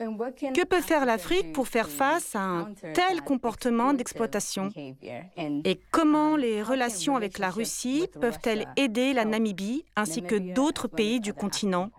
Que 0.00 0.64
peut 0.64 0.80
faire 0.80 1.04
l'Afrique 1.04 1.52
pour 1.52 1.68
faire 1.68 1.88
face 1.88 2.34
à 2.34 2.40
un 2.40 2.72
tel 2.94 3.20
comportement 3.20 3.92
d'exploitation? 3.92 4.70
Et 4.74 5.78
comment 5.90 6.36
les 6.36 6.62
relations 6.62 7.16
avec 7.16 7.38
la 7.38 7.50
Russie 7.50 8.06
peuvent-elles 8.18 8.66
aider 8.76 9.12
la 9.12 9.26
Namibie 9.26 9.84
ainsi 9.96 10.22
que 10.22 10.36
d'autres 10.36 10.88
pays 10.88 11.20
du 11.20 11.34
continent? 11.34 11.90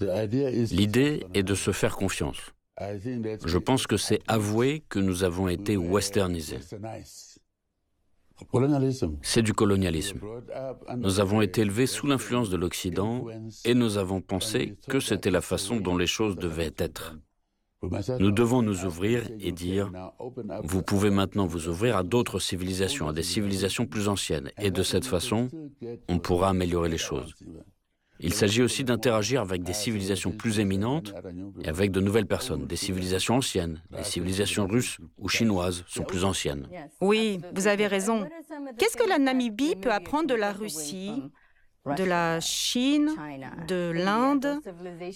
L'idée 0.00 1.24
est 1.32 1.42
de 1.42 1.54
se 1.54 1.72
faire 1.72 1.96
confiance. 1.96 2.52
Je 2.78 3.58
pense 3.58 3.86
que 3.86 3.96
c'est 3.96 4.20
avouer 4.26 4.82
que 4.88 4.98
nous 4.98 5.24
avons 5.24 5.48
été 5.48 5.76
westernisés. 5.76 6.60
C'est 9.22 9.42
du 9.42 9.52
colonialisme. 9.52 10.20
Nous 10.96 11.20
avons 11.20 11.40
été 11.40 11.62
élevés 11.62 11.86
sous 11.86 12.06
l'influence 12.06 12.50
de 12.50 12.56
l'Occident 12.56 13.26
et 13.64 13.74
nous 13.74 13.98
avons 13.98 14.20
pensé 14.20 14.76
que 14.88 15.00
c'était 15.00 15.30
la 15.30 15.40
façon 15.40 15.76
dont 15.76 15.96
les 15.96 16.06
choses 16.06 16.36
devaient 16.36 16.74
être. 16.78 17.16
Nous 18.18 18.30
devons 18.30 18.60
nous 18.62 18.84
ouvrir 18.84 19.22
et 19.40 19.52
dire, 19.52 19.90
vous 20.64 20.82
pouvez 20.82 21.10
maintenant 21.10 21.46
vous 21.46 21.68
ouvrir 21.68 21.96
à 21.96 22.02
d'autres 22.02 22.38
civilisations, 22.38 23.08
à 23.08 23.12
des 23.12 23.22
civilisations 23.22 23.86
plus 23.86 24.08
anciennes, 24.08 24.50
et 24.58 24.70
de 24.70 24.82
cette 24.82 25.06
façon, 25.06 25.48
on 26.08 26.18
pourra 26.18 26.50
améliorer 26.50 26.90
les 26.90 26.98
choses. 26.98 27.34
Il 28.22 28.34
s'agit 28.34 28.62
aussi 28.62 28.84
d'interagir 28.84 29.40
avec 29.40 29.62
des 29.62 29.72
civilisations 29.72 30.30
plus 30.30 30.60
éminentes 30.60 31.14
et 31.62 31.68
avec 31.68 31.90
de 31.90 32.00
nouvelles 32.00 32.26
personnes, 32.26 32.66
des 32.66 32.76
civilisations 32.76 33.36
anciennes. 33.36 33.82
Les 33.96 34.04
civilisations 34.04 34.66
russes 34.66 34.98
ou 35.18 35.28
chinoises 35.28 35.84
sont 35.88 36.04
plus 36.04 36.24
anciennes. 36.24 36.68
Oui, 37.00 37.40
vous 37.54 37.66
avez 37.66 37.86
raison. 37.86 38.28
Qu'est-ce 38.78 38.96
que 38.96 39.08
la 39.08 39.18
Namibie 39.18 39.76
peut 39.76 39.92
apprendre 39.92 40.26
de 40.26 40.34
la 40.34 40.52
Russie, 40.52 41.22
de 41.86 42.04
la 42.04 42.40
Chine, 42.40 43.10
de 43.66 43.90
l'Inde, 43.94 44.60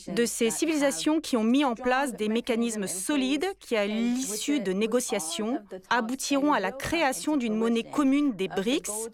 de 0.08 0.24
ces 0.24 0.50
civilisations 0.50 1.20
qui 1.20 1.36
ont 1.36 1.44
mis 1.44 1.64
en 1.64 1.74
place 1.74 2.14
des 2.14 2.28
mécanismes 2.28 2.86
solides 2.86 3.46
qui, 3.60 3.76
à 3.76 3.86
l'issue 3.86 4.60
de 4.60 4.72
négociations, 4.72 5.58
aboutiront 5.90 6.52
à 6.52 6.60
la 6.60 6.72
création 6.72 7.36
d'une 7.36 7.54
monnaie 7.54 7.82
commune 7.82 8.32
des 8.34 8.48
BRICS, 8.48 9.10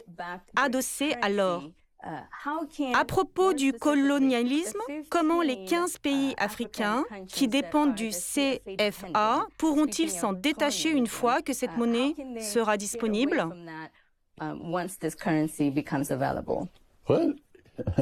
adossée 0.55 1.15
à 1.23 1.29
l'or? 1.29 1.69
À 2.03 3.05
propos 3.05 3.53
du 3.53 3.73
colonialisme, 3.73 4.81
comment 5.11 5.43
les 5.43 5.65
15 5.65 5.99
pays 5.99 6.35
africains 6.39 7.05
qui 7.29 7.49
dépendent 7.49 7.95
du 7.95 8.11
CFA 8.11 9.47
pourront-ils 9.59 10.11
s'en 10.11 10.33
détacher 10.33 10.91
une 10.91 11.07
fois 11.07 11.43
que 11.43 11.53
cette 11.53 11.77
monnaie 11.77 12.15
sera 12.41 12.77
disponible? 12.77 13.47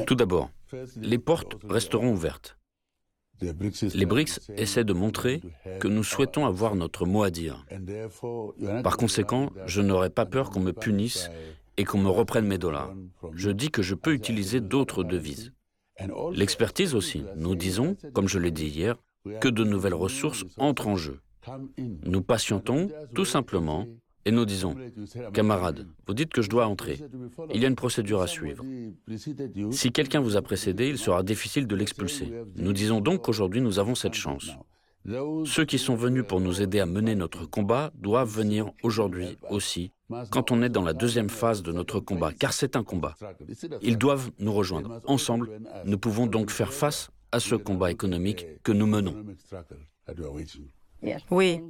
Tout 0.05 0.15
d'abord, 0.15 0.49
les 0.97 1.17
portes 1.17 1.57
resteront 1.67 2.11
ouvertes. 2.11 2.57
Les 3.41 4.05
BRICS 4.05 4.51
essaient 4.57 4.83
de 4.83 4.93
montrer 4.93 5.41
que 5.79 5.87
nous 5.87 6.03
souhaitons 6.03 6.45
avoir 6.45 6.75
notre 6.75 7.05
mot 7.05 7.23
à 7.23 7.29
dire. 7.29 7.65
Par 8.83 8.97
conséquent, 8.97 9.49
je 9.65 9.81
n'aurai 9.81 10.09
pas 10.09 10.25
peur 10.25 10.49
qu'on 10.49 10.59
me 10.59 10.73
punisse 10.73 11.29
et 11.79 11.85
qu'on 11.85 11.97
me 11.97 12.09
reprenne 12.09 12.45
mes 12.45 12.57
dollars. 12.57 12.93
Je 13.33 13.49
dis 13.49 13.71
que 13.71 13.81
je 13.81 13.95
peux 13.95 14.13
utiliser 14.13 14.59
d'autres 14.59 15.05
devises. 15.05 15.53
L'expertise 16.33 16.93
aussi. 16.93 17.23
Nous 17.37 17.55
disons, 17.55 17.95
comme 18.13 18.27
je 18.27 18.37
l'ai 18.37 18.51
dit 18.51 18.67
hier, 18.67 18.97
que 19.39 19.47
de 19.47 19.63
nouvelles 19.63 19.93
ressources 19.93 20.43
entrent 20.57 20.89
en 20.89 20.97
jeu. 20.97 21.21
Nous 22.05 22.21
patientons 22.21 22.89
tout 23.15 23.23
simplement 23.23 23.87
et 24.25 24.31
nous 24.31 24.43
disons, 24.43 24.75
camarade, 25.33 25.87
vous 26.05 26.13
dites 26.13 26.33
que 26.33 26.41
je 26.41 26.49
dois 26.49 26.67
entrer. 26.67 26.99
Il 27.53 27.61
y 27.61 27.65
a 27.65 27.69
une 27.69 27.77
procédure 27.77 28.21
à 28.21 28.27
suivre. 28.27 28.65
Si 29.71 29.93
quelqu'un 29.93 30.19
vous 30.19 30.35
a 30.35 30.41
précédé, 30.41 30.89
il 30.89 30.97
sera 30.97 31.23
difficile 31.23 31.65
de 31.65 31.77
l'expulser. 31.77 32.29
Nous 32.57 32.73
disons 32.73 32.99
donc 32.99 33.23
qu'aujourd'hui 33.23 33.61
nous 33.61 33.79
avons 33.79 33.95
cette 33.95 34.15
chance. 34.15 34.51
Ceux 35.05 35.65
qui 35.65 35.79
sont 35.79 35.95
venus 35.95 36.23
pour 36.27 36.41
nous 36.41 36.61
aider 36.61 36.79
à 36.79 36.85
mener 36.85 37.15
notre 37.15 37.45
combat 37.45 37.91
doivent 37.95 38.29
venir 38.29 38.71
aujourd'hui 38.83 39.37
aussi, 39.49 39.91
quand 40.29 40.51
on 40.51 40.61
est 40.61 40.69
dans 40.69 40.83
la 40.83 40.93
deuxième 40.93 41.29
phase 41.29 41.63
de 41.63 41.71
notre 41.71 41.99
combat, 41.99 42.31
car 42.33 42.53
c'est 42.53 42.75
un 42.75 42.83
combat. 42.83 43.15
Ils 43.81 43.97
doivent 43.97 44.31
nous 44.39 44.53
rejoindre. 44.53 44.99
Ensemble, 45.05 45.61
nous 45.85 45.97
pouvons 45.97 46.27
donc 46.27 46.51
faire 46.51 46.73
face 46.73 47.09
à 47.31 47.39
ce 47.39 47.55
combat 47.55 47.91
économique 47.91 48.45
que 48.63 48.71
nous 48.71 48.87
menons. 48.87 49.15
Oui, 51.31 51.61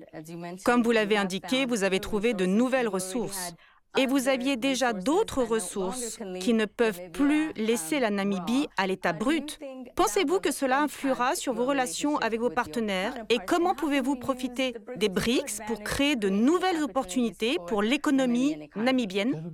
comme 0.66 0.82
vous 0.82 0.92
l'avez 0.92 1.18
indiqué, 1.18 1.66
vous 1.66 1.84
avez 1.84 2.00
trouvé 2.00 2.34
de 2.34 2.46
nouvelles 2.46 2.88
ressources. 2.88 3.54
Et 3.98 4.06
vous 4.06 4.28
aviez 4.28 4.56
déjà 4.56 4.94
d'autres 4.94 5.44
ressources 5.44 6.20
qui 6.40 6.54
ne 6.54 6.66
peuvent 6.66 7.12
plus 7.12 7.52
laisser 7.54 8.00
la 8.00 8.10
Namibie 8.12 8.68
à 8.78 8.88
l'état 8.88 9.14
brut. 9.14 9.60
Pensez-vous 9.96 10.40
que 10.40 10.52
cela 10.52 10.82
influera 10.82 11.36
sur 11.36 11.54
vos 11.54 11.66
relations 11.66 12.18
avec 12.18 12.40
vos 12.40 12.50
partenaires? 12.50 13.14
Et 13.30 13.40
comment 13.46 13.76
pouvez-vous 13.76 14.16
profiter 14.16 14.76
des 14.96 15.10
BRICS 15.10 15.62
pour 15.68 15.82
créer 15.82 16.16
de 16.16 16.30
nouvelles 16.30 16.84
opportunités 16.84 17.58
pour 17.68 17.82
l'économie 17.82 18.70
namibienne? 18.76 19.52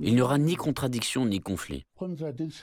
Il 0.00 0.14
n'y 0.14 0.20
aura 0.20 0.38
ni 0.38 0.54
contradiction 0.54 1.26
ni 1.26 1.40
conflit. 1.40 1.84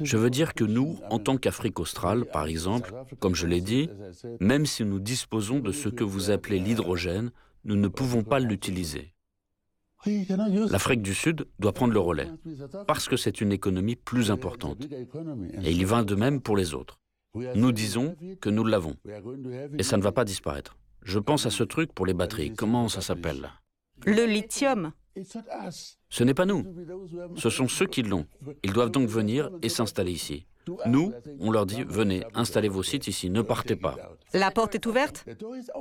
Je 0.02 0.18
veux 0.18 0.30
dire 0.30 0.54
que 0.54 0.64
nous, 0.64 0.98
en 1.10 1.20
tant 1.20 1.38
qu'Afrique 1.38 1.80
australe, 1.80 2.26
par 2.26 2.48
exemple, 2.48 2.94
comme 3.20 3.36
je 3.36 3.48
l'ai 3.48 3.62
dit, 3.62 3.90
même 4.40 4.66
si 4.66 4.86
nous 4.86 5.00
disposons 5.00 5.60
de 5.60 5.72
ce 5.72 5.90
que 5.90 6.04
vous 6.04 6.32
appelez 6.32 6.60
l'hydrogène, 6.60 7.32
nous 7.66 7.76
ne 7.76 7.88
pouvons 7.88 8.24
pas 8.24 8.40
l'utiliser. 8.40 9.14
L'Afrique 10.70 11.02
du 11.02 11.13
Sud 11.13 11.48
doit 11.60 11.74
prendre 11.74 11.94
le 11.94 12.00
relais, 12.00 12.28
parce 12.88 13.08
que 13.08 13.18
c'est 13.18 13.41
une 13.41 13.52
économie 13.52 13.96
plus 13.96 14.32
importante. 14.32 14.86
Et 15.63 15.72
il 15.72 15.86
va 15.86 16.04
de 16.04 16.15
même 16.15 16.41
pour 16.41 16.58
les 16.58 16.74
autres. 16.74 17.00
Nous 17.56 17.72
disons 17.72 18.15
que 18.39 18.50
nous 18.50 18.63
l'avons, 18.63 18.96
et 19.78 19.84
ça 19.84 19.98
ne 19.98 20.04
va 20.04 20.12
pas 20.12 20.26
disparaître. 20.26 20.78
Je 21.02 21.20
pense 21.20 21.46
à 21.46 21.52
ce 21.52 21.63
truc 21.63 21.94
pour 21.94 22.06
les 22.06 22.13
batteries. 22.13 22.54
Comment 22.54 22.88
ça 22.89 23.02
s'appelle? 23.02 23.50
Le 24.06 24.26
lithium. 24.26 24.91
Ce 26.10 26.24
n'est 26.24 26.34
pas 26.34 26.46
nous. 26.46 26.65
Ce 27.36 27.50
sont 27.50 27.68
ceux 27.68 27.88
qui 27.88 28.04
l'ont. 28.04 28.26
Ils 28.63 28.74
doivent 28.74 28.91
donc 28.91 29.08
venir 29.08 29.50
et 29.62 29.70
s'installer 29.70 30.12
ici. 30.12 30.46
Nous, 30.86 31.13
on 31.39 31.51
leur 31.51 31.65
dit, 31.65 31.84
venez, 31.88 32.23
installez 32.34 32.69
vos 32.69 32.84
sites 32.84 33.08
ici, 33.08 33.30
ne 33.30 33.41
partez 33.41 33.75
pas. 33.75 33.95
La 34.34 34.51
porte 34.51 34.75
est 34.75 34.86
ouverte? 34.86 35.25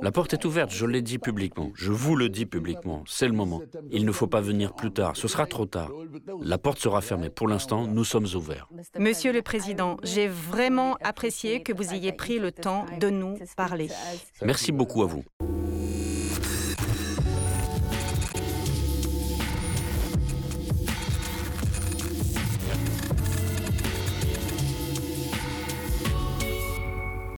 La 0.01 0.11
porte 0.11 0.33
est 0.33 0.45
ouverte, 0.45 0.71
je 0.71 0.85
l'ai 0.85 1.01
dit 1.01 1.17
publiquement, 1.17 1.71
je 1.75 1.91
vous 1.91 2.15
le 2.15 2.29
dis 2.29 2.45
publiquement, 2.45 3.03
c'est 3.07 3.27
le 3.27 3.33
moment. 3.33 3.61
Il 3.91 4.05
ne 4.05 4.11
faut 4.11 4.27
pas 4.27 4.41
venir 4.41 4.73
plus 4.73 4.91
tard, 4.91 5.15
ce 5.15 5.27
sera 5.27 5.45
trop 5.45 5.65
tard. 5.65 5.91
La 6.41 6.57
porte 6.57 6.79
sera 6.79 7.01
fermée. 7.01 7.29
Pour 7.29 7.47
l'instant, 7.47 7.87
nous 7.87 8.03
sommes 8.03 8.27
ouverts. 8.35 8.69
Monsieur 8.97 9.31
le 9.33 9.41
Président, 9.41 9.97
j'ai 10.03 10.27
vraiment 10.27 10.97
apprécié 11.03 11.61
que 11.63 11.73
vous 11.73 11.93
ayez 11.93 12.11
pris 12.11 12.39
le 12.39 12.51
temps 12.51 12.85
de 12.99 13.09
nous 13.09 13.37
parler. 13.55 13.89
Merci 14.41 14.71
beaucoup 14.71 15.03
à 15.03 15.05
vous. 15.05 15.23